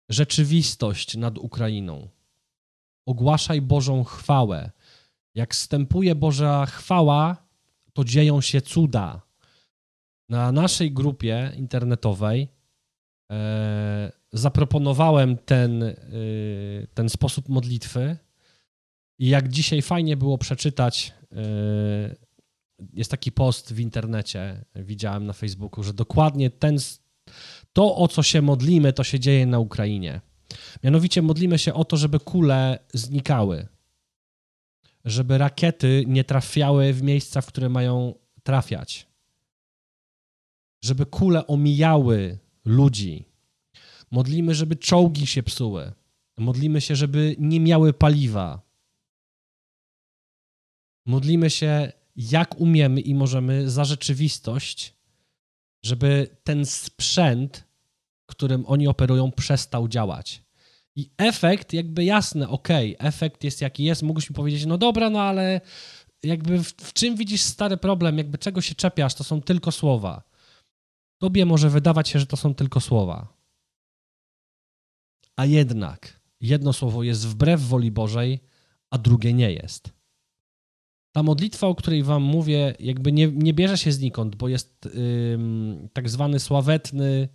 rzeczywistość 0.08 1.16
nad 1.16 1.38
Ukrainą. 1.38 2.08
Ogłaszaj 3.06 3.60
Bożą 3.62 4.04
chwałę. 4.04 4.70
Jak 5.34 5.54
wstępuje 5.54 6.14
Boża 6.14 6.66
chwała, 6.66 7.36
to 7.92 8.04
dzieją 8.04 8.40
się 8.40 8.60
cuda. 8.60 9.20
Na 10.28 10.52
naszej 10.52 10.92
grupie 10.92 11.52
internetowej 11.56 12.48
e, 13.30 14.12
zaproponowałem 14.32 15.36
ten, 15.36 15.82
e, 15.82 15.96
ten 16.94 17.08
sposób 17.08 17.48
modlitwy. 17.48 18.16
I 19.18 19.28
jak 19.28 19.48
dzisiaj 19.48 19.82
fajnie 19.82 20.16
było 20.16 20.38
przeczytać 20.38 21.12
e, 21.32 21.36
jest 22.92 23.10
taki 23.10 23.32
post 23.32 23.72
w 23.72 23.80
internecie, 23.80 24.64
widziałem 24.74 25.26
na 25.26 25.32
Facebooku, 25.32 25.84
że 25.84 25.92
dokładnie 25.92 26.50
ten, 26.50 26.76
to, 27.72 27.96
o 27.96 28.08
co 28.08 28.22
się 28.22 28.42
modlimy, 28.42 28.92
to 28.92 29.04
się 29.04 29.20
dzieje 29.20 29.46
na 29.46 29.58
Ukrainie. 29.58 30.20
Mianowicie 30.82 31.22
modlimy 31.22 31.58
się 31.58 31.74
o 31.74 31.84
to, 31.84 31.96
żeby 31.96 32.20
kule 32.20 32.78
znikały, 32.94 33.66
żeby 35.04 35.38
rakiety 35.38 36.04
nie 36.06 36.24
trafiały 36.24 36.92
w 36.92 37.02
miejsca, 37.02 37.40
w 37.40 37.46
które 37.46 37.68
mają 37.68 38.14
trafiać, 38.42 39.06
żeby 40.84 41.06
kule 41.06 41.46
omijały 41.46 42.38
ludzi. 42.64 43.24
Modlimy, 44.10 44.54
żeby 44.54 44.76
czołgi 44.76 45.26
się 45.26 45.42
psuły. 45.42 45.92
Modlimy 46.38 46.80
się, 46.80 46.96
żeby 46.96 47.36
nie 47.38 47.60
miały 47.60 47.92
paliwa. 47.92 48.62
Modlimy 51.06 51.50
się, 51.50 51.92
jak 52.18 52.60
umiemy 52.60 53.00
i 53.00 53.14
możemy 53.14 53.70
za 53.70 53.84
rzeczywistość, 53.84 54.94
żeby 55.84 56.36
ten 56.44 56.66
sprzęt, 56.66 57.64
którym 58.26 58.66
oni 58.66 58.88
operują, 58.88 59.32
przestał 59.32 59.88
działać. 59.88 60.42
I 60.96 61.10
efekt, 61.18 61.72
jakby 61.72 62.04
jasny, 62.04 62.48
ok, 62.48 62.68
efekt 62.98 63.44
jest 63.44 63.60
jaki 63.60 63.84
jest, 63.84 64.02
mógłbyś 64.02 64.30
mi 64.30 64.36
powiedzieć, 64.36 64.66
no 64.66 64.78
dobra, 64.78 65.10
no 65.10 65.22
ale 65.22 65.60
jakby 66.22 66.64
w, 66.64 66.68
w 66.68 66.92
czym 66.92 67.16
widzisz 67.16 67.42
stary 67.42 67.76
problem, 67.76 68.18
jakby 68.18 68.38
czego 68.38 68.60
się 68.60 68.74
czepiasz, 68.74 69.14
to 69.14 69.24
są 69.24 69.42
tylko 69.42 69.72
słowa. 69.72 70.22
Tobie 71.18 71.46
może 71.46 71.70
wydawać 71.70 72.08
się, 72.08 72.18
że 72.18 72.26
to 72.26 72.36
są 72.36 72.54
tylko 72.54 72.80
słowa. 72.80 73.28
A 75.36 75.44
jednak 75.44 76.20
jedno 76.40 76.72
słowo 76.72 77.02
jest 77.02 77.26
wbrew 77.26 77.60
woli 77.60 77.90
Bożej, 77.90 78.40
a 78.90 78.98
drugie 78.98 79.32
nie 79.34 79.52
jest 79.52 79.97
ta 81.12 81.22
modlitwa, 81.22 81.66
o 81.66 81.74
której 81.74 82.02
wam 82.02 82.22
mówię, 82.22 82.74
jakby 82.80 83.12
nie, 83.12 83.26
nie 83.26 83.54
bierze 83.54 83.78
się 83.78 83.92
znikąd, 83.92 84.36
bo 84.36 84.48
jest 84.48 84.88
ym, 85.34 85.88
tak 85.92 86.08
zwany 86.08 86.40
sławetny 86.40 87.28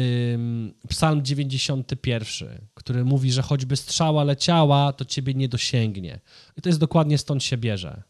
ym, 0.00 0.74
psalm 0.88 1.24
91, 1.24 2.66
który 2.74 3.04
mówi, 3.04 3.32
że 3.32 3.42
choćby 3.42 3.76
strzała 3.76 4.24
leciała, 4.24 4.92
to 4.92 5.04
ciebie 5.04 5.34
nie 5.34 5.48
dosięgnie. 5.48 6.20
I 6.56 6.62
to 6.62 6.68
jest 6.68 6.80
dokładnie 6.80 7.18
stąd 7.18 7.44
się 7.44 7.56
bierze. 7.56 8.02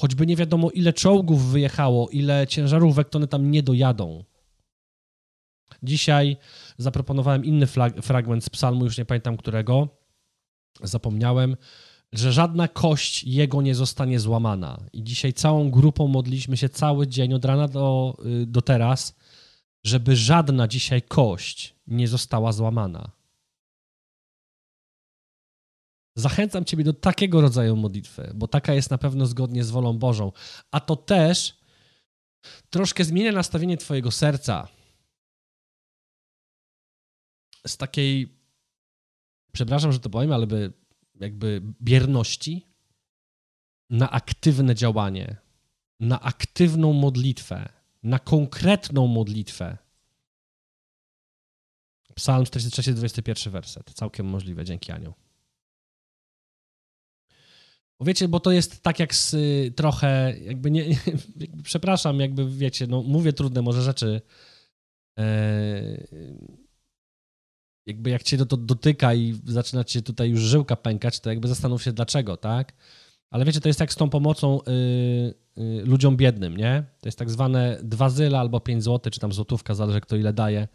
Choćby 0.00 0.26
nie 0.26 0.36
wiadomo, 0.36 0.70
ile 0.70 0.92
czołgów 0.92 1.50
wyjechało, 1.50 2.08
ile 2.08 2.46
ciężarówek, 2.46 3.08
to 3.08 3.18
one 3.18 3.28
tam 3.28 3.50
nie 3.50 3.62
dojadą. 3.62 4.24
Dzisiaj 5.82 6.36
zaproponowałem 6.78 7.44
inny 7.44 7.66
fragment 8.02 8.44
z 8.44 8.50
psalmu, 8.50 8.84
już 8.84 8.98
nie 8.98 9.04
pamiętam 9.04 9.36
którego, 9.36 9.88
zapomniałem, 10.82 11.56
że 12.12 12.32
żadna 12.32 12.68
kość 12.68 13.24
jego 13.24 13.62
nie 13.62 13.74
zostanie 13.74 14.20
złamana. 14.20 14.80
I 14.92 15.04
dzisiaj 15.04 15.32
całą 15.32 15.70
grupą 15.70 16.08
modliliśmy 16.08 16.56
się 16.56 16.68
cały 16.68 17.06
dzień, 17.06 17.34
od 17.34 17.44
rana 17.44 17.68
do, 17.68 18.16
y, 18.42 18.46
do 18.46 18.62
teraz, 18.62 19.16
żeby 19.84 20.16
żadna 20.16 20.68
dzisiaj 20.68 21.02
kość 21.02 21.74
nie 21.86 22.08
została 22.08 22.52
złamana. 22.52 23.10
Zachęcam 26.16 26.64
Ciebie 26.64 26.84
do 26.84 26.92
takiego 26.92 27.40
rodzaju 27.40 27.76
modlitwy, 27.76 28.32
bo 28.34 28.48
taka 28.48 28.74
jest 28.74 28.90
na 28.90 28.98
pewno 28.98 29.26
zgodnie 29.26 29.64
z 29.64 29.70
wolą 29.70 29.98
Bożą. 29.98 30.32
A 30.70 30.80
to 30.80 30.96
też 30.96 31.56
troszkę 32.70 33.04
zmienia 33.04 33.32
nastawienie 33.32 33.76
Twojego 33.76 34.10
serca. 34.10 34.68
Z 37.66 37.76
takiej, 37.76 38.38
przepraszam, 39.52 39.92
że 39.92 40.00
to 40.00 40.10
powiem, 40.10 40.32
ale 40.32 40.46
by, 40.46 40.72
jakby 41.20 41.62
bierności 41.82 42.66
na 43.90 44.10
aktywne 44.10 44.74
działanie, 44.74 45.36
na 46.00 46.20
aktywną 46.20 46.92
modlitwę, 46.92 47.68
na 48.02 48.18
konkretną 48.18 49.06
modlitwę. 49.06 49.78
Psalm 52.14 52.44
43, 52.44 52.94
21 52.94 53.52
werset. 53.52 53.92
Całkiem 53.94 54.26
możliwe, 54.26 54.64
dzięki 54.64 54.92
Aniu. 54.92 55.14
Bo 57.98 58.06
wiecie, 58.06 58.28
bo 58.28 58.40
to 58.40 58.50
jest 58.50 58.82
tak 58.82 58.98
jak 58.98 59.14
z 59.14 59.34
y, 59.34 59.72
trochę, 59.76 60.34
jakby 60.40 60.70
nie, 60.70 60.84
jakby, 60.88 61.62
przepraszam, 61.62 62.20
jakby 62.20 62.50
wiecie, 62.50 62.86
no 62.86 63.02
mówię 63.02 63.32
trudne 63.32 63.62
może 63.62 63.82
rzeczy. 63.82 64.20
E, 65.18 65.24
jakby 67.86 68.10
jak 68.10 68.22
cię 68.22 68.38
to 68.38 68.56
dotyka 68.56 69.14
i 69.14 69.40
zaczyna 69.44 69.84
cię 69.84 70.02
tutaj 70.02 70.30
już 70.30 70.40
żyłka 70.40 70.76
pękać, 70.76 71.20
to 71.20 71.30
jakby 71.30 71.48
zastanów 71.48 71.82
się 71.82 71.92
dlaczego, 71.92 72.36
tak? 72.36 72.72
Ale 73.30 73.44
wiecie, 73.44 73.60
to 73.60 73.68
jest 73.68 73.80
jak 73.80 73.92
z 73.92 73.96
tą 73.96 74.10
pomocą 74.10 74.60
y, 74.60 74.70
y, 75.58 75.82
ludziom 75.84 76.16
biednym, 76.16 76.56
nie? 76.56 76.84
To 77.00 77.08
jest 77.08 77.18
tak 77.18 77.30
zwane 77.30 77.78
dwa 77.82 78.08
zyla 78.08 78.40
albo 78.40 78.60
pięć 78.60 78.84
zł, 78.84 79.10
czy 79.12 79.20
tam 79.20 79.32
złotówka, 79.32 79.74
zależy 79.74 80.00
kto 80.00 80.16
ile 80.16 80.32
daje, 80.32 80.68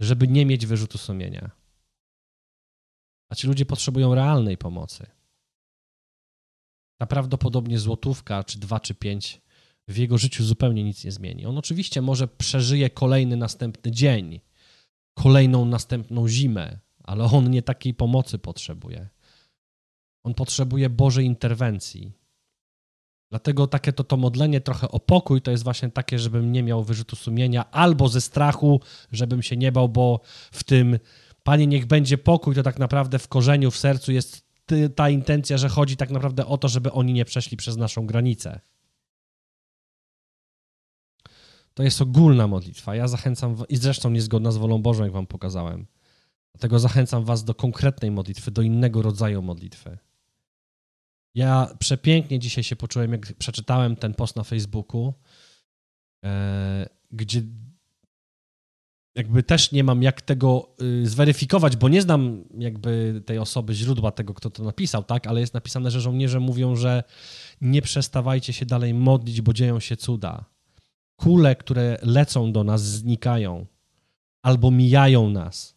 żeby 0.00 0.28
nie 0.28 0.46
mieć 0.46 0.66
wyrzutu 0.66 0.98
sumienia. 0.98 1.50
A 3.28 3.34
ci 3.34 3.46
ludzie 3.46 3.66
potrzebują 3.66 4.14
realnej 4.14 4.58
pomocy 4.58 5.06
a 7.02 7.06
prawdopodobnie 7.06 7.78
złotówka, 7.78 8.44
czy 8.44 8.58
dwa, 8.58 8.80
czy 8.80 8.94
pięć 8.94 9.40
w 9.88 9.96
jego 9.96 10.18
życiu 10.18 10.44
zupełnie 10.44 10.84
nic 10.84 11.04
nie 11.04 11.12
zmieni. 11.12 11.46
On 11.46 11.58
oczywiście 11.58 12.02
może 12.02 12.28
przeżyje 12.28 12.90
kolejny 12.90 13.36
następny 13.36 13.90
dzień, 13.90 14.40
kolejną 15.14 15.64
następną 15.64 16.28
zimę, 16.28 16.78
ale 17.04 17.24
on 17.24 17.50
nie 17.50 17.62
takiej 17.62 17.94
pomocy 17.94 18.38
potrzebuje. 18.38 19.08
On 20.24 20.34
potrzebuje 20.34 20.90
Bożej 20.90 21.26
interwencji. 21.26 22.12
Dlatego 23.30 23.66
takie 23.66 23.92
to, 23.92 24.04
to 24.04 24.16
modlenie 24.16 24.60
trochę 24.60 24.88
o 24.88 25.00
pokój 25.00 25.42
to 25.42 25.50
jest 25.50 25.64
właśnie 25.64 25.90
takie, 25.90 26.18
żebym 26.18 26.52
nie 26.52 26.62
miał 26.62 26.84
wyrzutu 26.84 27.16
sumienia, 27.16 27.70
albo 27.70 28.08
ze 28.08 28.20
strachu, 28.20 28.80
żebym 29.12 29.42
się 29.42 29.56
nie 29.56 29.72
bał, 29.72 29.88
bo 29.88 30.20
w 30.52 30.64
tym 30.64 30.98
Panie, 31.42 31.66
niech 31.66 31.86
będzie 31.86 32.18
pokój, 32.18 32.54
to 32.54 32.62
tak 32.62 32.78
naprawdę 32.78 33.18
w 33.18 33.28
korzeniu, 33.28 33.70
w 33.70 33.78
sercu 33.78 34.12
jest 34.12 34.46
ta 34.94 35.10
intencja, 35.10 35.58
że 35.58 35.68
chodzi 35.68 35.96
tak 35.96 36.10
naprawdę 36.10 36.46
o 36.46 36.58
to, 36.58 36.68
żeby 36.68 36.92
oni 36.92 37.12
nie 37.12 37.24
przeszli 37.24 37.56
przez 37.56 37.76
naszą 37.76 38.06
granicę. 38.06 38.60
To 41.74 41.82
jest 41.82 42.02
ogólna 42.02 42.46
modlitwa. 42.46 42.94
Ja 42.94 43.08
zachęcam, 43.08 43.56
i 43.68 43.76
zresztą 43.76 44.10
niezgodna 44.10 44.52
z 44.52 44.56
wolą 44.56 44.82
Bożą, 44.82 45.04
jak 45.04 45.12
wam 45.12 45.26
pokazałem. 45.26 45.86
Dlatego 46.52 46.78
zachęcam 46.78 47.24
was 47.24 47.44
do 47.44 47.54
konkretnej 47.54 48.10
modlitwy, 48.10 48.50
do 48.50 48.62
innego 48.62 49.02
rodzaju 49.02 49.42
modlitwy. 49.42 49.98
Ja 51.34 51.76
przepięknie 51.78 52.38
dzisiaj 52.38 52.64
się 52.64 52.76
poczułem, 52.76 53.12
jak 53.12 53.34
przeczytałem 53.34 53.96
ten 53.96 54.14
post 54.14 54.36
na 54.36 54.44
Facebooku, 54.44 55.14
e, 56.24 56.88
gdzie 57.10 57.42
jakby 59.14 59.42
też 59.42 59.72
nie 59.72 59.84
mam 59.84 60.02
jak 60.02 60.22
tego 60.22 60.74
y, 60.82 61.06
zweryfikować, 61.06 61.76
bo 61.76 61.88
nie 61.88 62.02
znam 62.02 62.44
jakby 62.58 63.22
tej 63.26 63.38
osoby, 63.38 63.74
źródła 63.74 64.12
tego, 64.12 64.34
kto 64.34 64.50
to 64.50 64.64
napisał, 64.64 65.04
tak? 65.04 65.26
Ale 65.26 65.40
jest 65.40 65.54
napisane, 65.54 65.90
że 65.90 66.00
żołnierze 66.00 66.40
mówią, 66.40 66.76
że 66.76 67.02
nie 67.60 67.82
przestawajcie 67.82 68.52
się 68.52 68.66
dalej 68.66 68.94
modlić, 68.94 69.40
bo 69.40 69.52
dzieją 69.52 69.80
się 69.80 69.96
cuda. 69.96 70.44
Kule, 71.22 71.56
które 71.56 71.98
lecą 72.02 72.52
do 72.52 72.64
nas, 72.64 72.82
znikają 72.82 73.66
albo 74.42 74.70
mijają 74.70 75.30
nas. 75.30 75.76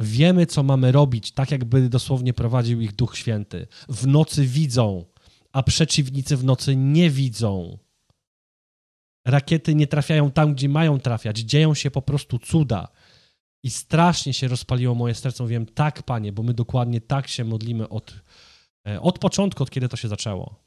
Wiemy, 0.00 0.46
co 0.46 0.62
mamy 0.62 0.92
robić, 0.92 1.32
tak 1.32 1.50
jakby 1.50 1.88
dosłownie 1.88 2.32
prowadził 2.34 2.80
ich 2.80 2.94
Duch 2.94 3.16
Święty. 3.16 3.66
W 3.88 4.06
nocy 4.06 4.46
widzą, 4.46 5.04
a 5.52 5.62
przeciwnicy 5.62 6.36
w 6.36 6.44
nocy 6.44 6.76
nie 6.76 7.10
widzą 7.10 7.78
rakiety 9.26 9.74
nie 9.74 9.86
trafiają 9.86 10.30
tam, 10.30 10.54
gdzie 10.54 10.68
mają 10.68 11.00
trafiać. 11.00 11.38
Dzieją 11.38 11.74
się 11.74 11.90
po 11.90 12.02
prostu 12.02 12.38
cuda. 12.38 12.88
I 13.62 13.70
strasznie 13.70 14.34
się 14.34 14.48
rozpaliło 14.48 14.94
moje 14.94 15.14
serce. 15.14 15.42
Mówiłem, 15.42 15.66
tak, 15.66 16.02
panie, 16.02 16.32
bo 16.32 16.42
my 16.42 16.54
dokładnie 16.54 17.00
tak 17.00 17.28
się 17.28 17.44
modlimy 17.44 17.88
od, 17.88 18.22
e, 18.88 19.00
od 19.00 19.18
początku, 19.18 19.62
od 19.62 19.70
kiedy 19.70 19.88
to 19.88 19.96
się 19.96 20.08
zaczęło. 20.08 20.64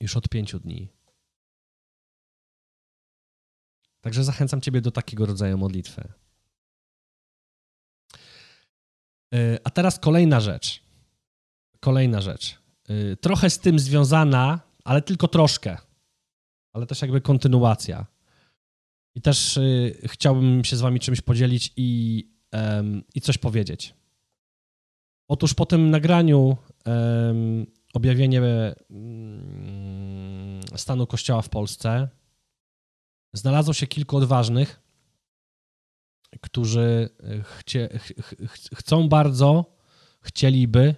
Już 0.00 0.16
od 0.16 0.28
pięciu 0.28 0.60
dni. 0.60 0.88
Także 4.04 4.24
zachęcam 4.24 4.60
Ciebie 4.60 4.80
do 4.80 4.90
takiego 4.90 5.26
rodzaju 5.26 5.58
modlitwy. 5.58 6.08
E, 9.34 9.58
a 9.64 9.70
teraz 9.70 9.98
kolejna 9.98 10.40
rzecz. 10.40 10.82
Kolejna 11.80 12.20
rzecz. 12.20 12.58
E, 12.88 13.16
trochę 13.16 13.50
z 13.50 13.58
tym 13.58 13.78
związana, 13.78 14.60
ale 14.84 15.02
tylko 15.02 15.28
troszkę 15.28 15.78
ale 16.74 16.86
też 16.86 17.02
jakby 17.02 17.20
kontynuacja. 17.20 18.06
I 19.14 19.20
też 19.20 19.56
y, 19.56 19.98
chciałbym 20.04 20.64
się 20.64 20.76
z 20.76 20.80
wami 20.80 21.00
czymś 21.00 21.20
podzielić 21.20 21.72
i, 21.76 22.24
i 23.14 23.20
coś 23.20 23.38
powiedzieć. 23.38 23.94
Otóż 25.28 25.54
po 25.54 25.66
tym 25.66 25.90
nagraniu 25.90 26.56
objawienie 27.94 28.40
mm, 28.90 30.60
stanu 30.76 31.06
Kościoła 31.06 31.42
w 31.42 31.48
Polsce 31.48 32.08
znalazło 33.34 33.74
się 33.74 33.86
kilku 33.86 34.16
odważnych, 34.16 34.80
którzy 36.40 37.08
chcie, 37.42 37.88
ch 37.98 38.12
ch 38.48 38.68
chcą 38.74 39.08
bardzo, 39.08 39.76
chcieliby, 40.20 40.94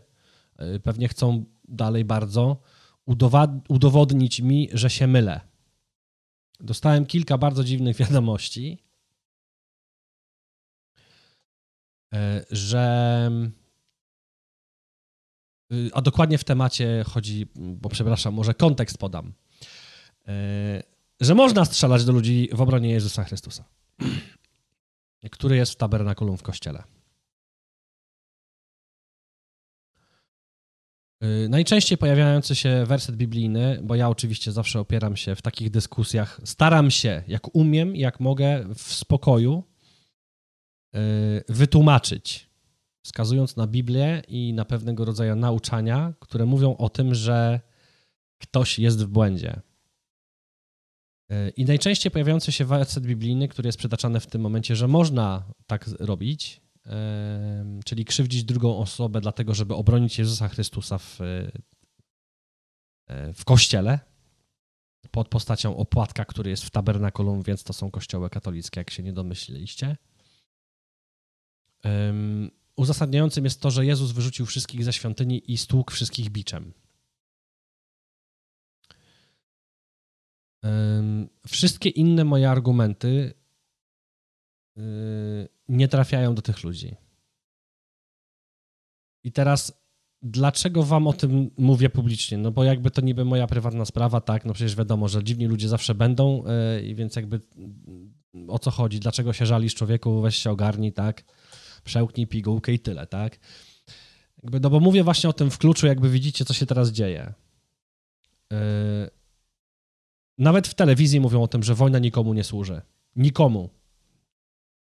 y, 0.61 0.81
pewnie 0.81 1.09
chcą 1.09 1.44
dalej 1.68 2.05
bardzo, 2.05 2.61
udowodnić 3.68 4.40
mi, 4.40 4.68
że 4.72 4.90
się 4.90 5.07
mylę 5.07 5.40
dostałem 6.61 7.07
kilka 7.07 7.38
bardzo 7.38 7.64
dziwnych 7.64 7.96
wiadomości, 8.03 8.79
e, 12.14 12.44
że. 12.51 13.31
A 15.92 16.03
dokładnie 16.03 16.38
w 16.38 16.44
temacie 16.44 17.05
chodzi, 17.09 17.46
bo 17.55 17.88
przepraszam, 17.88 18.35
może 18.35 18.55
kontekst 18.55 18.99
podam. 18.99 19.33
Że 21.21 21.35
można 21.35 21.65
strzelać 21.65 22.05
do 22.05 22.13
ludzi 22.13 22.49
w 22.53 22.61
obronie 22.61 22.91
Jezusa 22.91 23.25
Chrystusa, 23.25 23.65
który 25.31 25.57
jest 25.57 25.73
w 25.73 25.77
tabernakulum 25.77 26.37
w 26.37 26.43
kościele. 26.43 26.83
Y, 31.25 31.49
najczęściej 31.49 31.99
pojawiający 31.99 32.55
się 32.55 32.85
werset 32.87 33.17
biblijny, 33.17 33.81
bo 33.83 33.95
ja 33.95 34.09
oczywiście 34.09 34.53
zawsze 34.53 34.81
opieram 34.81 35.17
się 35.17 35.35
w 35.35 35.43
takich 35.43 35.71
dyskusjach, 35.71 36.41
staram 36.45 36.91
się, 36.91 37.23
jak 37.29 37.55
umiem, 37.55 37.97
jak 37.97 38.21
mogę, 38.21 38.65
w 38.75 38.83
spokoju 38.83 39.65
y, 40.97 40.99
wytłumaczyć, 41.49 42.51
wskazując 43.05 43.57
na 43.57 43.67
Biblię 43.67 44.23
i 44.29 44.53
na 44.53 44.65
pewnego 44.65 45.05
rodzaju 45.05 45.37
nauczania, 45.37 46.13
które 46.21 46.47
mówią 46.47 46.77
o 46.77 46.89
tym, 46.89 47.15
że 47.15 47.61
ktoś 48.39 48.79
jest 48.79 49.05
w 49.05 49.07
błędzie. 49.07 49.61
I 51.57 51.65
najczęściej 51.65 52.12
pojawiający 52.12 52.53
się 52.53 52.65
werset 52.65 53.07
biblijny, 53.07 53.49
który 53.49 53.69
jest 53.69 53.79
przytaczany 53.79 54.21
w 54.21 54.27
tym 54.27 54.41
momencie, 54.41 54.77
że 54.77 54.89
można 54.89 55.53
tak 55.67 55.89
robić, 55.99 56.61
czyli 57.85 58.05
krzywdzić 58.05 58.45
drugą 58.45 58.79
osobę, 58.79 59.21
dlatego 59.21 59.55
żeby 59.55 59.75
obronić 59.75 60.19
Jezusa 60.19 60.49
Chrystusa 60.49 60.99
w, 60.99 61.21
e, 61.21 61.53
w 63.33 63.45
kościele 63.45 64.01
pod 65.11 65.29
postacią 65.29 65.77
opłatka, 65.77 66.25
który 66.25 66.51
jest 66.51 66.65
w 66.65 66.71
tabernakulum, 66.71 67.43
więc 67.43 67.65
to 67.65 67.73
są 67.73 67.91
kościoły 67.91 68.31
katolickie, 68.31 68.81
jak 68.81 68.91
się 68.91 69.03
nie 69.03 69.12
domyśliliście. 69.12 69.97
Uzasadniającym 72.77 73.45
jest 73.45 73.61
to, 73.61 73.71
że 73.71 73.87
Jezus 73.87 74.12
wyrzucił 74.12 74.47
wszystkich 74.47 74.85
ze 74.85 74.93
świątyni 74.93 75.53
i 75.53 75.59
stłukł 75.59 75.93
wszystkich 75.93 76.31
biczem. 76.31 76.73
Wszystkie 81.47 81.89
inne 81.89 82.25
moje 82.25 82.51
argumenty 82.51 83.35
y, 84.79 84.83
nie 85.69 85.89
trafiają 85.89 86.35
do 86.35 86.43
tych 86.43 86.65
ludzi. 86.65 86.97
I 89.25 89.33
teraz 89.33 89.87
dlaczego 90.23 90.83
wam 90.83 91.07
o 91.07 91.13
tym 91.13 91.51
mówię 91.59 91.91
publicznie? 91.91 92.39
No 92.39 92.51
bo 92.51 92.65
jakby 92.65 92.91
to 92.91 93.01
niby 93.01 93.25
moja 93.25 93.47
prywatna 93.47 93.85
sprawa, 93.85 94.21
tak, 94.21 94.45
no 94.45 94.53
przecież 94.53 94.77
wiadomo, 94.77 95.09
że 95.09 95.25
dziwni 95.25 95.47
ludzie 95.47 95.69
zawsze 95.69 95.95
będą, 95.95 96.45
yy, 96.83 96.95
więc 96.95 97.17
jakby 97.17 97.41
o 98.49 98.59
co 98.59 98.71
chodzi, 98.71 99.01
dlaczego 99.01 99.33
się 99.33 99.47
żalisz 99.47 99.75
człowieku, 99.75 100.21
weź 100.21 100.37
się 100.37 100.51
ogarnij, 100.51 100.93
tak, 100.93 101.25
przełknij 101.85 102.27
pigułkę 102.27 102.73
i 102.73 102.79
tyle, 102.79 103.07
tak. 103.07 103.39
Jakby, 104.43 104.61
no 104.61 104.71
bo 104.71 104.81
mówię 104.81 105.05
właśnie 105.05 105.31
o 105.31 105.33
tym 105.33 105.51
w 105.51 105.59
kluczu, 105.59 105.87
jakby 105.87 106.11
widzicie, 106.11 106.45
co 106.45 106.55
się 106.55 106.67
teraz 106.67 106.91
dzieje. 106.91 107.33
Yy, 108.51 108.59
nawet 110.38 110.68
w 110.68 110.75
telewizji 110.75 111.20
mówią 111.20 111.42
o 111.42 111.49
tym, 111.49 111.62
że 111.62 111.75
wojna 111.75 111.99
nikomu 111.99 112.35
nie 112.35 112.44
służy. 112.44 112.83
Nikomu. 113.16 113.70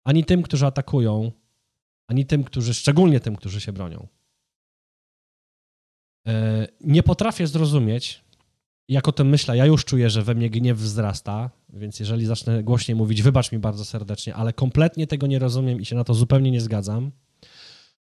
Ani 0.04 0.26
tym, 0.26 0.44
którzy 0.44 0.66
atakują, 0.66 1.32
ani 2.08 2.26
tym, 2.26 2.44
którzy, 2.44 2.74
szczególnie 2.74 3.20
tym, 3.20 3.36
którzy 3.36 3.62
się 3.62 3.74
bronią. 3.74 4.08
E, 6.28 6.68
nie 6.82 7.04
potrafię 7.04 7.48
zrozumieć, 7.48 8.24
jak 8.88 9.08
o 9.08 9.12
tym 9.12 9.30
myślę, 9.30 9.58
ja 9.58 9.66
już 9.66 9.86
czuję, 9.86 10.10
że 10.10 10.24
we 10.24 10.36
mnie 10.36 10.50
gniew 10.50 10.78
wzrasta, 10.78 11.50
więc 11.70 12.00
jeżeli 12.00 12.26
zacznę 12.26 12.64
głośniej 12.64 12.96
mówić, 12.96 13.22
wybacz 13.22 13.52
mi 13.52 13.60
bardzo 13.60 13.86
serdecznie, 13.86 14.36
ale 14.36 14.54
kompletnie 14.54 15.08
tego 15.08 15.28
nie 15.28 15.40
rozumiem 15.40 15.82
i 15.82 15.86
się 15.86 15.96
na 15.96 16.04
to 16.04 16.14
zupełnie 16.14 16.52
nie 16.52 16.62
zgadzam. 16.62 17.12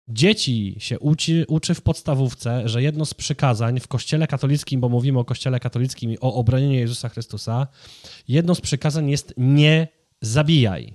Dzieci 0.09 0.77
się 0.79 0.99
uczy, 0.99 1.44
uczy 1.49 1.75
w 1.75 1.83
podstawówce, 1.83 2.68
że 2.68 2.83
jedno 2.83 3.07
z 3.07 3.14
przykazań 3.14 3.81
w 3.81 3.88
kościele 3.88 4.27
katolickim, 4.27 4.81
bo 4.81 4.88
mówimy 4.88 5.18
o 5.18 5.25
kościele 5.25 5.61
katolickim 5.61 6.12
i 6.12 6.18
o 6.21 6.35
obronieniu 6.35 6.79
Jezusa 6.79 7.09
Chrystusa, 7.09 7.66
jedno 8.29 8.55
z 8.55 8.61
przykazań 8.61 9.11
jest 9.11 9.35
nie 9.37 9.88
zabijaj. 10.21 10.94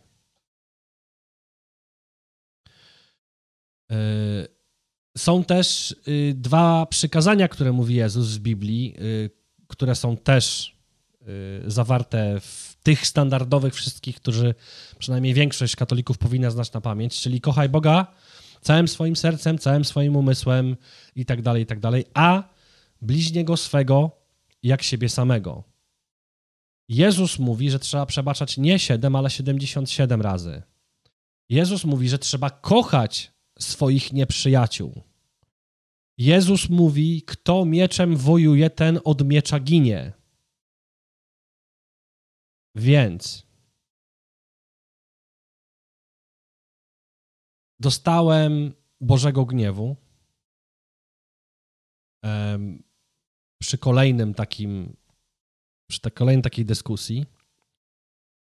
Yy, 3.90 3.98
są 5.18 5.44
też 5.44 5.96
y, 6.08 6.34
dwa 6.38 6.86
przykazania, 6.86 7.48
które 7.48 7.72
mówi 7.72 7.96
Jezus 7.96 8.28
w 8.28 8.40
Biblii, 8.40 8.96
y, 9.02 9.30
które 9.68 9.96
są 9.96 10.18
też 10.18 10.76
y, 11.22 11.72
zawarte 11.72 12.40
w 12.42 12.76
tych 12.84 13.08
standardowych 13.08 13.74
wszystkich, 13.74 14.16
którzy 14.16 14.56
przynajmniej 15.00 15.34
większość 15.34 15.76
katolików 15.76 16.18
powinna 16.18 16.52
znać 16.52 16.74
na 16.74 16.82
pamięć, 16.82 17.22
czyli 17.22 17.42
kochaj 17.42 17.70
Boga 17.70 18.08
całym 18.64 18.88
swoim 18.88 19.16
sercem, 19.16 19.58
całym 19.58 19.86
swoim 19.86 20.16
umysłem 20.16 20.76
i 21.16 21.26
tak 21.26 21.42
dalej, 21.42 21.64
i 21.64 21.66
tak 21.66 21.80
dalej, 21.80 22.06
a 22.14 22.50
bliźniego 23.02 23.58
swego 23.58 24.12
jak 24.64 24.84
siebie 24.84 25.10
samego. 25.10 25.64
Jezus 26.90 27.40
mówi, 27.40 27.70
że 27.70 27.80
trzeba 27.80 28.06
przebaczać 28.06 28.58
nie 28.58 28.80
7, 28.80 29.16
ale 29.16 29.30
77 29.30 30.22
razy. 30.22 30.62
Jezus 31.50 31.86
mówi, 31.86 32.10
że 32.10 32.20
trzeba 32.20 32.50
kochać 32.50 33.32
swoich 33.60 34.14
nieprzyjaciół. 34.14 35.02
Jezus 36.18 36.70
mówi: 36.70 37.22
Kto 37.22 37.66
mieczem 37.66 38.18
wojuje, 38.18 38.70
ten 38.70 39.00
od 39.04 39.26
miecza 39.26 39.60
ginie. 39.60 40.14
Więc 42.76 43.46
dostałem 47.84 48.74
Bożego 49.02 49.46
gniewu 49.46 49.96
przy 53.62 53.78
kolejnym 53.78 54.34
takim, 54.34 54.96
przy 55.90 56.12
kolejnej 56.12 56.44
takiej 56.44 56.66
dyskusji. 56.66 57.26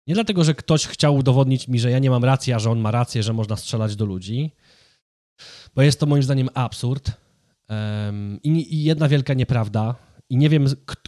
Nie 0.06 0.14
dlatego, 0.14 0.44
że 0.44 0.54
ktoś 0.54 0.86
chciał 0.86 1.16
udowodnić 1.16 1.68
mi, 1.68 1.80
że 1.80 1.90
ja 1.90 1.98
nie 1.98 2.10
mam 2.10 2.24
racji, 2.24 2.52
a 2.52 2.58
że 2.58 2.70
on 2.70 2.80
ma 2.80 2.90
rację, 2.90 3.22
że 3.22 3.32
można 3.32 3.56
strzelać 3.56 3.96
do 3.96 4.04
ludzi, 4.04 4.50
bo 5.74 5.82
jest 5.82 6.00
to 6.00 6.06
moim 6.06 6.22
zdaniem 6.22 6.48
absurd 6.54 7.12
i, 8.42 8.84
jedna 8.84 9.08
wielka 9.08 9.34
nieprawda. 9.34 9.94
I 10.30 10.36
nie, 10.36 10.48
wiem, 10.48 10.66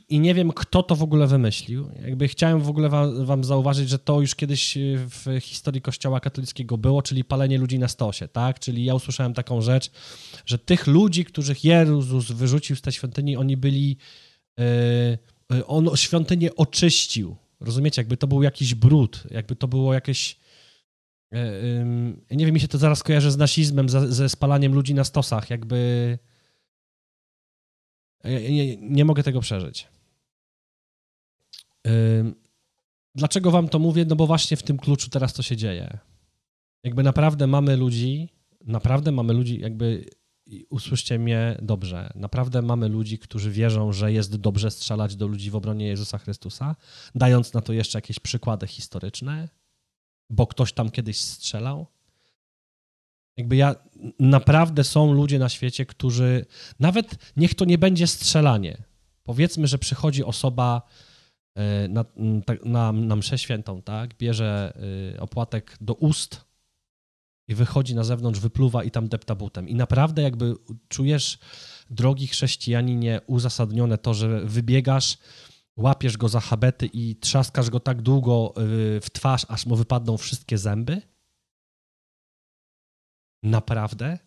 I 0.08 0.20
nie 0.20 0.34
wiem, 0.34 0.52
kto 0.52 0.82
to 0.82 0.96
w 0.96 1.02
ogóle 1.02 1.26
wymyślił. 1.26 1.90
Jakby 2.02 2.28
chciałem 2.28 2.60
w 2.60 2.68
ogóle 2.68 2.88
wam, 2.88 3.24
wam 3.24 3.44
zauważyć, 3.44 3.88
że 3.88 3.98
to 3.98 4.20
już 4.20 4.34
kiedyś 4.34 4.78
w 4.96 5.38
historii 5.40 5.82
Kościoła 5.82 6.20
katolickiego 6.20 6.78
było, 6.78 7.02
czyli 7.02 7.24
palenie 7.24 7.58
ludzi 7.58 7.78
na 7.78 7.88
stosie, 7.88 8.28
tak? 8.28 8.58
Czyli 8.58 8.84
ja 8.84 8.94
usłyszałem 8.94 9.34
taką 9.34 9.60
rzecz, 9.60 9.90
że 10.46 10.58
tych 10.58 10.86
ludzi, 10.86 11.24
których 11.24 11.64
Jezus 11.64 12.32
wyrzucił 12.32 12.76
z 12.76 12.82
tej 12.82 12.92
świątyni, 12.92 13.36
oni 13.36 13.56
byli... 13.56 13.96
Yy, 14.58 15.66
on 15.66 15.96
świątynię 15.96 16.56
oczyścił. 16.56 17.36
Rozumiecie? 17.60 18.00
Jakby 18.00 18.16
to 18.16 18.26
był 18.26 18.42
jakiś 18.42 18.74
brud, 18.74 19.22
jakby 19.30 19.56
to 19.56 19.68
było 19.68 19.94
jakieś 19.94 20.36
E, 21.34 22.36
nie 22.36 22.46
wiem, 22.46 22.54
mi 22.54 22.60
się 22.60 22.68
to 22.68 22.78
zaraz 22.78 23.02
kojarzy 23.02 23.30
z 23.30 23.36
nazizmem, 23.36 23.88
ze 23.88 24.28
spalaniem 24.28 24.74
ludzi 24.74 24.94
na 24.94 25.04
stosach, 25.04 25.50
jakby... 25.50 26.18
Nie, 28.24 28.76
nie 28.76 29.04
mogę 29.04 29.22
tego 29.22 29.40
przeżyć. 29.40 29.88
Dlaczego 33.14 33.50
wam 33.50 33.68
to 33.68 33.78
mówię? 33.78 34.04
No 34.04 34.16
bo 34.16 34.26
właśnie 34.26 34.56
w 34.56 34.62
tym 34.62 34.78
kluczu 34.78 35.10
teraz 35.10 35.34
to 35.34 35.42
się 35.42 35.56
dzieje. 35.56 35.98
Jakby 36.84 37.02
naprawdę 37.02 37.46
mamy 37.46 37.76
ludzi, 37.76 38.28
naprawdę 38.66 39.12
mamy 39.12 39.32
ludzi, 39.32 39.60
jakby 39.60 40.10
usłyszcie 40.70 41.18
mnie 41.18 41.58
dobrze, 41.62 42.10
naprawdę 42.14 42.62
mamy 42.62 42.88
ludzi, 42.88 43.18
którzy 43.18 43.50
wierzą, 43.50 43.92
że 43.92 44.12
jest 44.12 44.36
dobrze 44.36 44.70
strzelać 44.70 45.16
do 45.16 45.26
ludzi 45.26 45.50
w 45.50 45.56
obronie 45.56 45.86
Jezusa 45.86 46.18
Chrystusa, 46.18 46.76
dając 47.14 47.52
na 47.52 47.60
to 47.60 47.72
jeszcze 47.72 47.98
jakieś 47.98 48.18
przykłady 48.18 48.66
historyczne, 48.66 49.48
bo 50.30 50.46
ktoś 50.46 50.72
tam 50.72 50.90
kiedyś 50.90 51.20
strzelał. 51.20 51.86
Jakby 53.36 53.56
ja, 53.56 53.74
naprawdę 54.18 54.84
są 54.84 55.12
ludzie 55.12 55.38
na 55.38 55.48
świecie, 55.48 55.86
którzy, 55.86 56.46
nawet 56.80 57.32
niech 57.36 57.54
to 57.54 57.64
nie 57.64 57.78
będzie 57.78 58.06
strzelanie. 58.06 58.82
Powiedzmy, 59.22 59.66
że 59.66 59.78
przychodzi 59.78 60.24
osoba 60.24 60.82
e, 61.54 61.88
na, 61.88 62.04
na, 62.64 62.92
na 62.92 63.16
mszę 63.16 63.38
świętą, 63.38 63.82
tak? 63.82 64.14
Bierze 64.18 64.72
e, 65.14 65.20
opłatek 65.20 65.76
do 65.80 65.94
ust 65.94 66.44
i 67.48 67.54
wychodzi 67.54 67.94
na 67.94 68.04
zewnątrz, 68.04 68.40
wypluwa 68.40 68.84
i 68.84 68.90
tam 68.90 69.08
depta 69.08 69.34
butem. 69.34 69.68
I 69.68 69.74
naprawdę 69.74 70.22
jakby 70.22 70.54
czujesz, 70.88 71.38
drogi 71.90 72.26
chrześcijaninie, 72.26 73.20
uzasadnione 73.26 73.98
to, 73.98 74.14
że 74.14 74.40
wybiegasz 74.44 75.18
łapiesz 75.76 76.16
go 76.16 76.28
za 76.28 76.40
habety 76.40 76.86
i 76.92 77.16
trzaskasz 77.16 77.70
go 77.70 77.80
tak 77.80 78.02
długo 78.02 78.54
y, 78.96 79.00
w 79.00 79.10
twarz, 79.12 79.46
aż 79.48 79.66
mu 79.66 79.76
wypadną 79.76 80.16
wszystkie 80.16 80.58
zęby? 80.58 81.02
Naprawdę? 83.42 84.18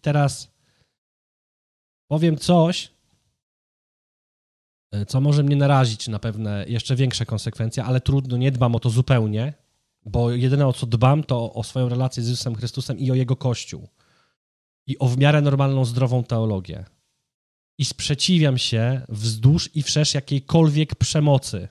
Teraz 0.00 0.50
powiem 2.10 2.36
coś, 2.36 2.92
y, 4.94 5.06
co 5.06 5.20
może 5.20 5.42
mnie 5.42 5.56
narazić 5.56 6.08
na 6.08 6.18
pewne 6.18 6.64
jeszcze 6.68 6.96
większe 6.96 7.26
konsekwencje, 7.26 7.84
ale 7.84 8.00
trudno, 8.00 8.36
nie 8.36 8.52
dbam 8.52 8.74
o 8.74 8.80
to 8.80 8.90
zupełnie, 8.90 9.54
bo 10.04 10.30
jedyne 10.30 10.66
o 10.66 10.72
co 10.72 10.86
dbam, 10.86 11.24
to 11.24 11.52
o 11.52 11.64
swoją 11.64 11.88
relację 11.88 12.22
z 12.22 12.28
Jezusem 12.28 12.54
Chrystusem 12.54 12.98
i 12.98 13.10
o 13.10 13.14
Jego 13.14 13.36
Kościół. 13.36 13.88
I 14.86 14.98
o 14.98 15.08
w 15.08 15.18
miarę 15.18 15.40
normalną, 15.42 15.84
zdrową 15.84 16.24
teologię 16.24 16.84
i 17.78 17.84
sprzeciwiam 17.84 18.58
się 18.58 19.00
wzdłuż 19.08 19.70
i 19.74 19.82
wszerz 19.82 20.14
jakiejkolwiek 20.14 20.94
przemocy. 20.94 21.68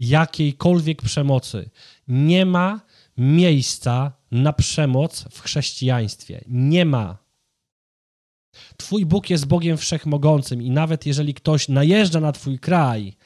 Jakiejkolwiek 0.00 1.02
przemocy. 1.02 1.70
Nie 2.08 2.46
ma 2.46 2.80
miejsca 3.18 4.12
na 4.30 4.52
przemoc 4.52 5.24
w 5.30 5.40
chrześcijaństwie. 5.40 6.44
Nie 6.48 6.84
ma. 6.84 7.18
Twój 8.76 9.06
Bóg 9.06 9.30
jest 9.30 9.46
Bogiem 9.46 9.76
wszechmogącym 9.76 10.62
i 10.62 10.70
nawet 10.70 11.06
jeżeli 11.06 11.34
ktoś 11.34 11.68
najeżdża 11.68 12.20
na 12.20 12.32
Twój 12.32 12.58
kraj, 12.58 13.16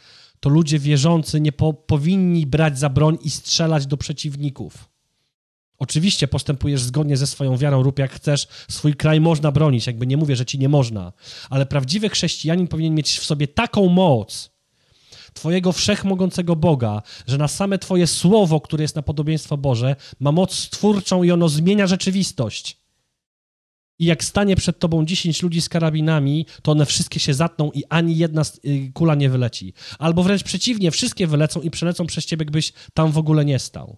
to 0.40 0.48
ludzie 0.50 0.78
wierzący 0.78 1.40
nie 1.40 1.52
po, 1.52 1.72
powinni 1.72 2.46
brać 2.46 2.78
za 2.78 2.88
broń 2.88 3.18
i 3.22 3.30
strzelać 3.30 3.86
do 3.86 3.96
przeciwników. 3.96 4.90
Oczywiście 5.78 6.28
postępujesz 6.28 6.82
zgodnie 6.82 7.16
ze 7.16 7.26
swoją 7.26 7.56
wiarą, 7.56 7.82
rób 7.82 7.98
jak 7.98 8.12
chcesz, 8.12 8.48
swój 8.68 8.94
kraj 8.94 9.20
można 9.20 9.52
bronić, 9.52 9.86
jakby 9.86 10.06
nie 10.06 10.16
mówię, 10.16 10.36
że 10.36 10.46
ci 10.46 10.58
nie 10.58 10.68
można, 10.68 11.12
ale 11.50 11.66
prawdziwy 11.66 12.08
chrześcijanin 12.08 12.68
powinien 12.68 12.94
mieć 12.94 13.18
w 13.18 13.24
sobie 13.24 13.48
taką 13.48 13.88
moc 13.88 14.50
Twojego 15.34 15.72
wszechmogącego 15.72 16.56
Boga, 16.56 17.02
że 17.26 17.38
na 17.38 17.48
same 17.48 17.78
Twoje 17.78 18.06
słowo, 18.06 18.60
które 18.60 18.84
jest 18.84 18.96
na 18.96 19.02
podobieństwo 19.02 19.56
Boże, 19.56 19.96
ma 20.20 20.32
moc 20.32 20.54
stwórczą 20.54 21.22
i 21.22 21.30
ono 21.30 21.48
zmienia 21.48 21.86
rzeczywistość. 21.86 22.80
I 23.98 24.04
jak 24.04 24.24
stanie 24.24 24.56
przed 24.56 24.78
tobą 24.78 25.04
10 25.04 25.42
ludzi 25.42 25.60
z 25.60 25.68
karabinami, 25.68 26.46
to 26.62 26.72
one 26.72 26.86
wszystkie 26.86 27.20
się 27.20 27.34
zatną 27.34 27.70
i 27.70 27.84
ani 27.88 28.16
jedna 28.16 28.42
y, 28.64 28.90
kula 28.94 29.14
nie 29.14 29.30
wyleci. 29.30 29.74
Albo 29.98 30.22
wręcz 30.22 30.42
przeciwnie, 30.42 30.90
wszystkie 30.90 31.26
wylecą 31.26 31.60
i 31.60 31.70
przelecą 31.70 32.06
przez 32.06 32.26
ciebie, 32.26 32.44
gdybyś 32.44 32.72
tam 32.94 33.12
w 33.12 33.18
ogóle 33.18 33.44
nie 33.44 33.58
stał. 33.58 33.96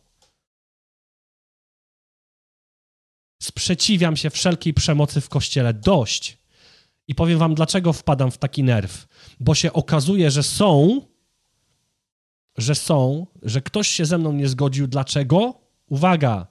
Sprzeciwiam 3.43 4.17
się 4.17 4.31
wszelkiej 4.31 4.75
przemocy 4.75 5.21
w 5.21 5.29
kościele. 5.29 5.75
Dość. 5.75 6.39
I 7.09 7.15
powiem 7.15 7.39
wam, 7.39 7.55
dlaczego 7.55 7.93
wpadam 7.93 8.31
w 8.31 8.39
taki 8.39 8.63
nerw. 8.63 9.07
Bo 9.41 9.55
się 9.55 9.73
okazuje, 9.73 10.31
że 10.31 10.43
są, 10.43 11.01
że 12.57 12.75
są, 12.75 13.27
że 13.43 13.61
ktoś 13.61 13.89
się 13.89 14.05
ze 14.05 14.19
mną 14.19 14.33
nie 14.33 14.49
zgodził. 14.49 14.87
Dlaczego? 14.87 15.55
Uwaga, 15.89 16.47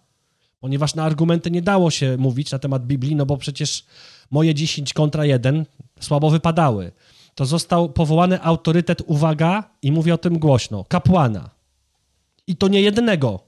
ponieważ 0.59 0.95
na 0.95 1.03
argumenty 1.03 1.51
nie 1.51 1.61
dało 1.61 1.91
się 1.91 2.17
mówić 2.17 2.51
na 2.51 2.59
temat 2.59 2.85
Biblii, 2.85 3.15
no 3.15 3.25
bo 3.25 3.37
przecież 3.37 3.85
moje 4.31 4.55
10 4.55 4.93
kontra 4.93 5.25
1 5.25 5.65
słabo 5.99 6.29
wypadały. 6.29 6.91
To 7.35 7.45
został 7.45 7.93
powołany 7.93 8.41
autorytet, 8.41 9.01
uwaga, 9.05 9.69
i 9.81 9.91
mówię 9.91 10.13
o 10.13 10.17
tym 10.17 10.39
głośno, 10.39 10.83
kapłana. 10.83 11.49
I 12.47 12.55
to 12.55 12.67
nie 12.67 12.81
jednego. 12.81 13.39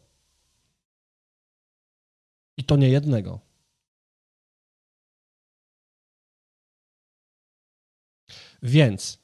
I 2.58 2.64
to 2.64 2.76
nie 2.76 2.90
jednego. 2.90 3.40
Więc 8.64 9.23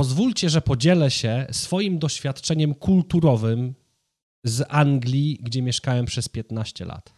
pozwólcie, 0.00 0.50
że 0.50 0.60
podzielę 0.60 1.10
się 1.10 1.46
swoim 1.50 1.98
doświadczeniem 1.98 2.74
kulturowym 2.74 3.74
z 4.44 4.66
Anglii, 4.68 5.38
gdzie 5.42 5.62
mieszkałem 5.62 6.06
przez 6.06 6.28
15 6.28 6.84
lat. 6.84 7.14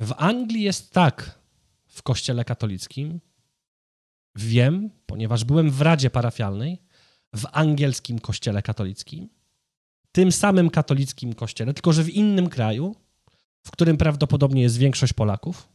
W 0.00 0.12
Anglii 0.16 0.62
jest 0.62 0.92
tak 0.92 1.38
w 1.86 2.02
kościele 2.02 2.44
katolickim. 2.44 3.20
Wiem, 4.34 4.90
ponieważ 5.06 5.44
byłem 5.44 5.70
w 5.70 5.80
Radzie 5.80 6.10
Parafialnej 6.10 6.82
w 7.36 7.46
angielskim 7.52 8.18
kościele 8.18 8.62
katolickim, 8.62 9.28
tym 10.12 10.32
samym 10.32 10.70
katolickim 10.70 11.34
kościele, 11.34 11.74
tylko 11.74 11.92
że 11.92 12.04
w 12.04 12.10
innym 12.10 12.48
kraju, 12.48 12.96
w 13.66 13.70
którym 13.70 13.96
prawdopodobnie 13.96 14.62
jest 14.62 14.78
większość 14.78 15.12
Polaków. 15.12 15.68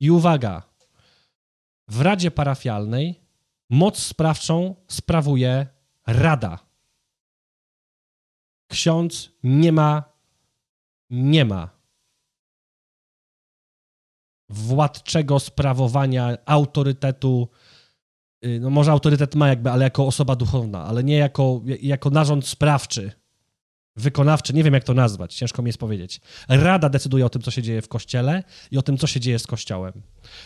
I 0.00 0.10
uwaga, 0.10 0.69
w 1.90 2.00
Radzie 2.00 2.30
Parafialnej 2.30 3.20
moc 3.70 3.98
sprawczą 3.98 4.74
sprawuje 4.88 5.66
Rada. 6.06 6.58
Ksiądz 8.70 9.32
nie 9.42 9.72
ma, 9.72 10.04
nie 11.10 11.44
ma 11.44 11.80
władczego 14.48 15.40
sprawowania 15.40 16.38
autorytetu. 16.46 17.48
Y, 18.44 18.60
no 18.60 18.70
może 18.70 18.92
autorytet 18.92 19.34
ma 19.34 19.48
jakby, 19.48 19.70
ale 19.70 19.84
jako 19.84 20.06
osoba 20.06 20.36
duchowna, 20.36 20.84
ale 20.84 21.04
nie 21.04 21.16
jako, 21.16 21.60
jako 21.82 22.10
narząd 22.10 22.46
sprawczy, 22.46 23.12
wykonawczy, 23.96 24.54
nie 24.54 24.64
wiem 24.64 24.74
jak 24.74 24.84
to 24.84 24.94
nazwać, 24.94 25.34
ciężko 25.34 25.62
mi 25.62 25.68
jest 25.68 25.78
powiedzieć. 25.78 26.20
Rada 26.48 26.88
decyduje 26.88 27.26
o 27.26 27.30
tym, 27.30 27.42
co 27.42 27.50
się 27.50 27.62
dzieje 27.62 27.82
w 27.82 27.88
kościele 27.88 28.44
i 28.70 28.78
o 28.78 28.82
tym, 28.82 28.98
co 28.98 29.06
się 29.06 29.20
dzieje 29.20 29.38
z 29.38 29.46
kościołem. 29.46 29.92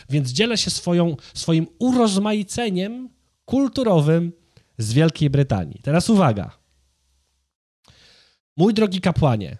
Więc 0.09 0.29
dzielę 0.29 0.57
się 0.57 0.71
swoją, 0.71 1.15
swoim 1.33 1.67
urozmaiceniem 1.79 3.09
kulturowym 3.45 4.31
z 4.77 4.93
Wielkiej 4.93 5.29
Brytanii. 5.29 5.79
Teraz 5.83 6.09
uwaga. 6.09 6.57
Mój 8.57 8.73
drogi 8.73 9.01
kapłanie, 9.01 9.57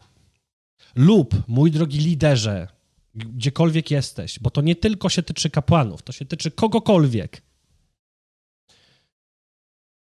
lub 0.96 1.48
mój 1.48 1.72
drogi 1.72 2.00
liderze, 2.00 2.68
gdziekolwiek 3.16 3.92
jesteś, 3.92 4.40
bo 4.40 4.50
to 4.50 4.62
nie 4.62 4.76
tylko 4.76 5.10
się 5.10 5.24
tyczy 5.24 5.50
kapłanów, 5.50 6.02
to 6.02 6.12
się 6.12 6.26
tyczy 6.26 6.52
kogokolwiek. 6.52 7.42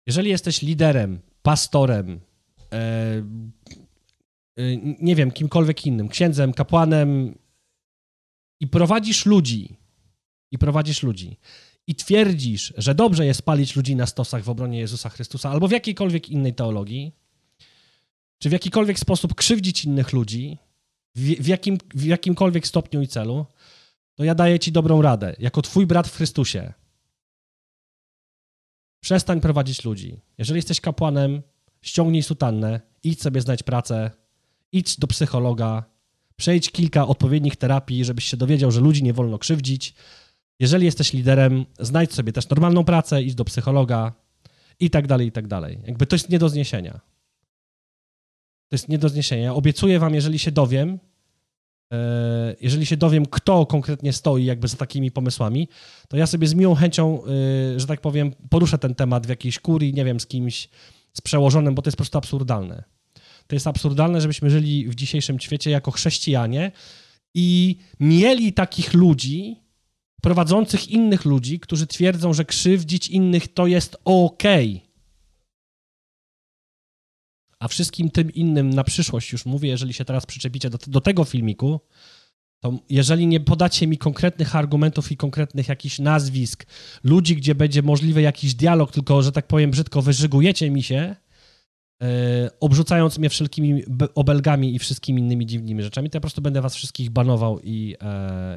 Jeżeli 0.07 0.29
jesteś 0.29 0.61
liderem, 0.61 1.19
pastorem, 1.41 2.19
e, 2.73 3.23
nie 4.99 5.15
wiem, 5.15 5.31
kimkolwiek 5.31 5.85
innym, 5.85 6.09
księdzem, 6.09 6.53
kapłanem 6.53 7.37
i 8.59 8.67
prowadzisz 8.67 9.25
ludzi, 9.25 9.75
i 10.51 10.57
prowadzisz 10.57 11.03
ludzi, 11.03 11.37
i 11.87 11.95
twierdzisz, 11.95 12.73
że 12.77 12.95
dobrze 12.95 13.25
jest 13.25 13.41
palić 13.41 13.75
ludzi 13.75 13.95
na 13.95 14.05
stosach 14.05 14.43
w 14.43 14.49
obronie 14.49 14.79
Jezusa 14.79 15.09
Chrystusa 15.09 15.49
albo 15.49 15.67
w 15.67 15.71
jakiejkolwiek 15.71 16.29
innej 16.29 16.53
teologii, 16.53 17.11
czy 18.39 18.49
w 18.49 18.51
jakikolwiek 18.51 18.99
sposób 18.99 19.35
krzywdzić 19.35 19.85
innych 19.85 20.13
ludzi, 20.13 20.57
w, 21.15 21.19
w, 21.19 21.47
jakim, 21.47 21.77
w 21.95 22.05
jakimkolwiek 22.05 22.67
stopniu 22.67 23.01
i 23.01 23.07
celu, 23.07 23.45
to 24.15 24.23
ja 24.23 24.35
daję 24.35 24.59
ci 24.59 24.71
dobrą 24.71 25.01
radę, 25.01 25.35
jako 25.39 25.61
twój 25.61 25.87
brat 25.87 26.07
w 26.07 26.15
Chrystusie. 26.15 26.73
Przestań 28.99 29.41
prowadzić 29.41 29.85
ludzi. 29.85 30.19
Jeżeli 30.37 30.57
jesteś 30.57 30.81
kapłanem, 30.81 31.41
ściągnij 31.81 32.23
sutannę, 32.23 32.81
idź 33.03 33.21
sobie 33.21 33.41
znać 33.41 33.63
pracę, 33.63 34.11
idź 34.71 34.99
do 34.99 35.07
psychologa, 35.07 35.83
przejdź 36.35 36.71
kilka 36.71 37.07
odpowiednich 37.07 37.55
terapii, 37.55 38.05
żebyś 38.05 38.25
się 38.25 38.37
dowiedział, 38.37 38.71
że 38.71 38.81
ludzi 38.81 39.03
nie 39.03 39.13
wolno 39.13 39.37
krzywdzić. 39.37 39.93
Jeżeli 40.59 40.85
jesteś 40.85 41.13
liderem, 41.13 41.65
znajdź 41.79 42.13
sobie 42.13 42.33
też 42.33 42.49
normalną 42.49 42.83
pracę, 42.83 43.23
idź 43.23 43.35
do 43.35 43.45
psychologa 43.45 44.13
i 44.79 44.89
tak 44.89 45.07
dalej, 45.07 45.27
i 45.27 45.31
tak 45.31 45.47
dalej. 45.47 45.79
Jakby 45.87 46.05
to 46.05 46.15
jest 46.15 46.29
nie 46.29 46.39
do 46.39 46.49
zniesienia. 46.49 46.93
To 48.69 48.75
jest 48.75 48.89
nie 48.89 48.97
do 48.97 49.09
zniesienia. 49.09 49.43
Ja 49.43 49.53
obiecuję 49.53 49.99
wam, 49.99 50.15
jeżeli 50.15 50.39
się 50.39 50.51
dowiem, 50.51 50.99
e, 51.93 52.55
jeżeli 52.61 52.85
się 52.85 52.97
dowiem, 52.97 53.25
kto 53.25 53.65
konkretnie 53.65 54.13
stoi 54.13 54.45
jakby 54.45 54.67
za 54.67 54.77
takimi 54.77 55.11
pomysłami, 55.11 55.67
to 56.07 56.17
ja 56.17 56.27
sobie 56.27 56.47
z 56.47 56.53
miłą 56.53 56.75
chęcią, 56.75 57.23
e, 57.23 57.79
że 57.79 57.87
tak 57.87 58.01
powiem, 58.01 58.33
poruszę 58.49 58.77
ten 58.77 58.95
temat 58.95 59.25
w 59.25 59.29
jakiejś 59.29 59.59
kurii, 59.59 59.93
nie 59.93 60.05
wiem, 60.05 60.19
z 60.19 60.27
kimś, 60.27 60.69
z 61.13 61.21
przełożonym, 61.21 61.75
bo 61.75 61.81
to 61.81 61.87
jest 61.87 61.97
po 61.97 62.03
prostu 62.03 62.17
absurdalne. 62.17 62.96
To 63.47 63.55
jest 63.55 63.67
absurdalne, 63.67 64.21
żebyśmy 64.21 64.49
żyli 64.49 64.87
w 64.87 64.95
dzisiejszym 64.95 65.39
świecie 65.39 65.71
jako 65.71 65.91
chrześcijanie 65.91 66.71
i 67.33 67.77
mieli 67.99 68.53
takich 68.53 68.93
ludzi, 68.93 69.55
prowadzących 70.21 70.87
innych 70.87 71.25
ludzi, 71.25 71.59
którzy 71.59 71.87
twierdzą, 71.87 72.33
że 72.33 72.45
krzywdzić 72.45 73.09
innych 73.09 73.53
to 73.53 73.67
jest. 73.67 73.97
Okay. 74.05 74.79
A 77.59 77.67
wszystkim 77.67 78.09
tym 78.09 78.33
innym 78.33 78.69
na 78.69 78.83
przyszłość 78.83 79.31
już 79.31 79.45
mówię, 79.45 79.69
jeżeli 79.69 79.93
się 79.93 80.05
teraz 80.05 80.25
przyczepicie 80.25 80.69
do, 80.69 80.77
do 80.87 81.01
tego 81.01 81.23
filmiku, 81.23 81.79
to 82.59 82.79
jeżeli 82.89 83.27
nie 83.27 83.39
podacie 83.39 83.87
mi 83.87 83.97
konkretnych 83.97 84.55
argumentów 84.55 85.11
i 85.11 85.17
konkretnych 85.17 85.67
jakichś 85.67 85.99
nazwisk, 85.99 86.65
ludzi, 87.03 87.35
gdzie 87.35 87.55
będzie 87.55 87.81
możliwy 87.81 88.21
jakiś 88.21 88.53
dialog, 88.55 88.91
tylko, 88.91 89.21
że 89.21 89.31
tak 89.31 89.47
powiem 89.47 89.71
brzydko, 89.71 90.01
wyżygujecie 90.01 90.71
mi 90.71 90.83
się, 90.83 91.15
obrzucając 92.59 93.17
mnie 93.17 93.29
wszelkimi 93.29 93.83
obelgami 94.15 94.75
i 94.75 94.79
wszystkimi 94.79 95.21
innymi 95.21 95.45
dziwnymi 95.45 95.83
rzeczami, 95.83 96.09
to 96.09 96.17
ja 96.17 96.19
po 96.19 96.23
prostu 96.23 96.41
będę 96.41 96.61
was 96.61 96.75
wszystkich 96.75 97.09
banował 97.09 97.59
i, 97.59 97.89
yy, 97.89 97.97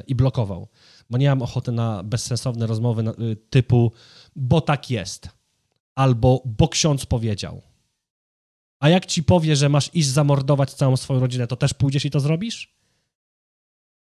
i 0.07 0.15
blokował. 0.15 0.67
Bo 1.09 1.17
nie 1.17 1.29
mam 1.29 1.41
ochoty 1.41 1.71
na 1.71 2.03
bezsensowne 2.03 2.67
rozmowy 2.67 3.03
yy, 3.17 3.35
typu, 3.35 3.91
bo 4.35 4.61
tak 4.61 4.89
jest, 4.89 5.29
albo 5.95 6.43
bo 6.45 6.67
ksiądz 6.67 7.05
powiedział. 7.05 7.61
A 8.79 8.89
jak 8.89 9.05
ci 9.05 9.23
powie, 9.23 9.55
że 9.55 9.69
masz 9.69 9.95
iść 9.95 10.07
zamordować 10.07 10.73
całą 10.73 10.97
swoją 10.97 11.19
rodzinę, 11.19 11.47
to 11.47 11.55
też 11.55 11.73
pójdziesz 11.73 12.05
i 12.05 12.11
to 12.11 12.19
zrobisz? 12.19 12.75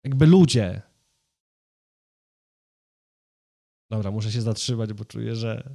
Jakby 0.05 0.26
ludzie. 0.26 0.83
Dobra, 3.91 4.11
muszę 4.11 4.33
się 4.33 4.43
zatrzymać, 4.43 4.93
bo 4.93 5.05
czuję, 5.05 5.37
że 5.37 5.70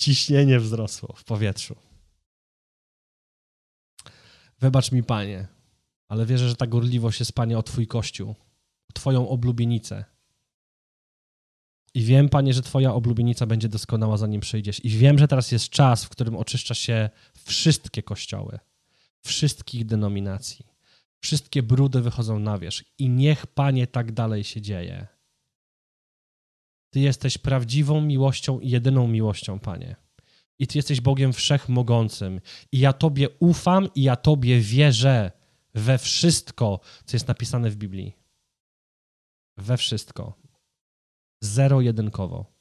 ciśnienie 0.00 0.60
wzrosło 0.60 1.14
w 1.16 1.24
powietrzu. 1.24 1.76
Wybacz 4.60 4.92
mi, 4.92 5.02
panie, 5.02 5.48
ale 6.08 6.26
wierzę, 6.26 6.48
że 6.48 6.56
ta 6.56 6.66
gorliwość 6.66 7.20
jest, 7.20 7.32
panie, 7.32 7.58
o 7.58 7.62
twój 7.62 7.86
kościół, 7.86 8.34
o 8.90 8.92
twoją 8.92 9.28
oblubienicę. 9.28 10.04
I 11.94 12.02
wiem, 12.02 12.28
Panie, 12.28 12.54
że 12.54 12.62
Twoja 12.62 12.94
oblubienica 12.94 13.46
będzie 13.46 13.68
doskonała, 13.68 14.16
zanim 14.16 14.40
przyjdziesz. 14.40 14.84
I 14.84 14.88
wiem, 14.88 15.18
że 15.18 15.28
teraz 15.28 15.52
jest 15.52 15.68
czas, 15.68 16.04
w 16.04 16.08
którym 16.08 16.36
oczyszcza 16.36 16.74
się 16.74 17.10
wszystkie 17.44 18.02
kościoły, 18.02 18.58
wszystkich 19.20 19.86
denominacji. 19.86 20.66
Wszystkie 21.20 21.62
brudy 21.62 22.00
wychodzą 22.00 22.38
na 22.38 22.58
wierzch. 22.58 22.84
I 22.98 23.08
niech, 23.08 23.46
Panie, 23.46 23.86
tak 23.86 24.12
dalej 24.12 24.44
się 24.44 24.60
dzieje. 24.60 25.06
Ty 26.90 27.00
jesteś 27.00 27.38
prawdziwą 27.38 28.00
miłością 28.00 28.60
i 28.60 28.70
jedyną 28.70 29.08
miłością, 29.08 29.58
Panie. 29.58 29.96
I 30.58 30.66
Ty 30.66 30.78
jesteś 30.78 31.00
Bogiem 31.00 31.32
wszechmogącym. 31.32 32.40
I 32.72 32.78
ja 32.78 32.92
Tobie 32.92 33.28
ufam 33.38 33.88
i 33.94 34.02
ja 34.02 34.16
Tobie 34.16 34.60
wierzę 34.60 35.32
we 35.74 35.98
wszystko, 35.98 36.80
co 37.04 37.16
jest 37.16 37.28
napisane 37.28 37.70
w 37.70 37.76
Biblii. 37.76 38.16
We 39.56 39.76
wszystko 39.76 40.34
zero-jedynkowo. 41.40 42.59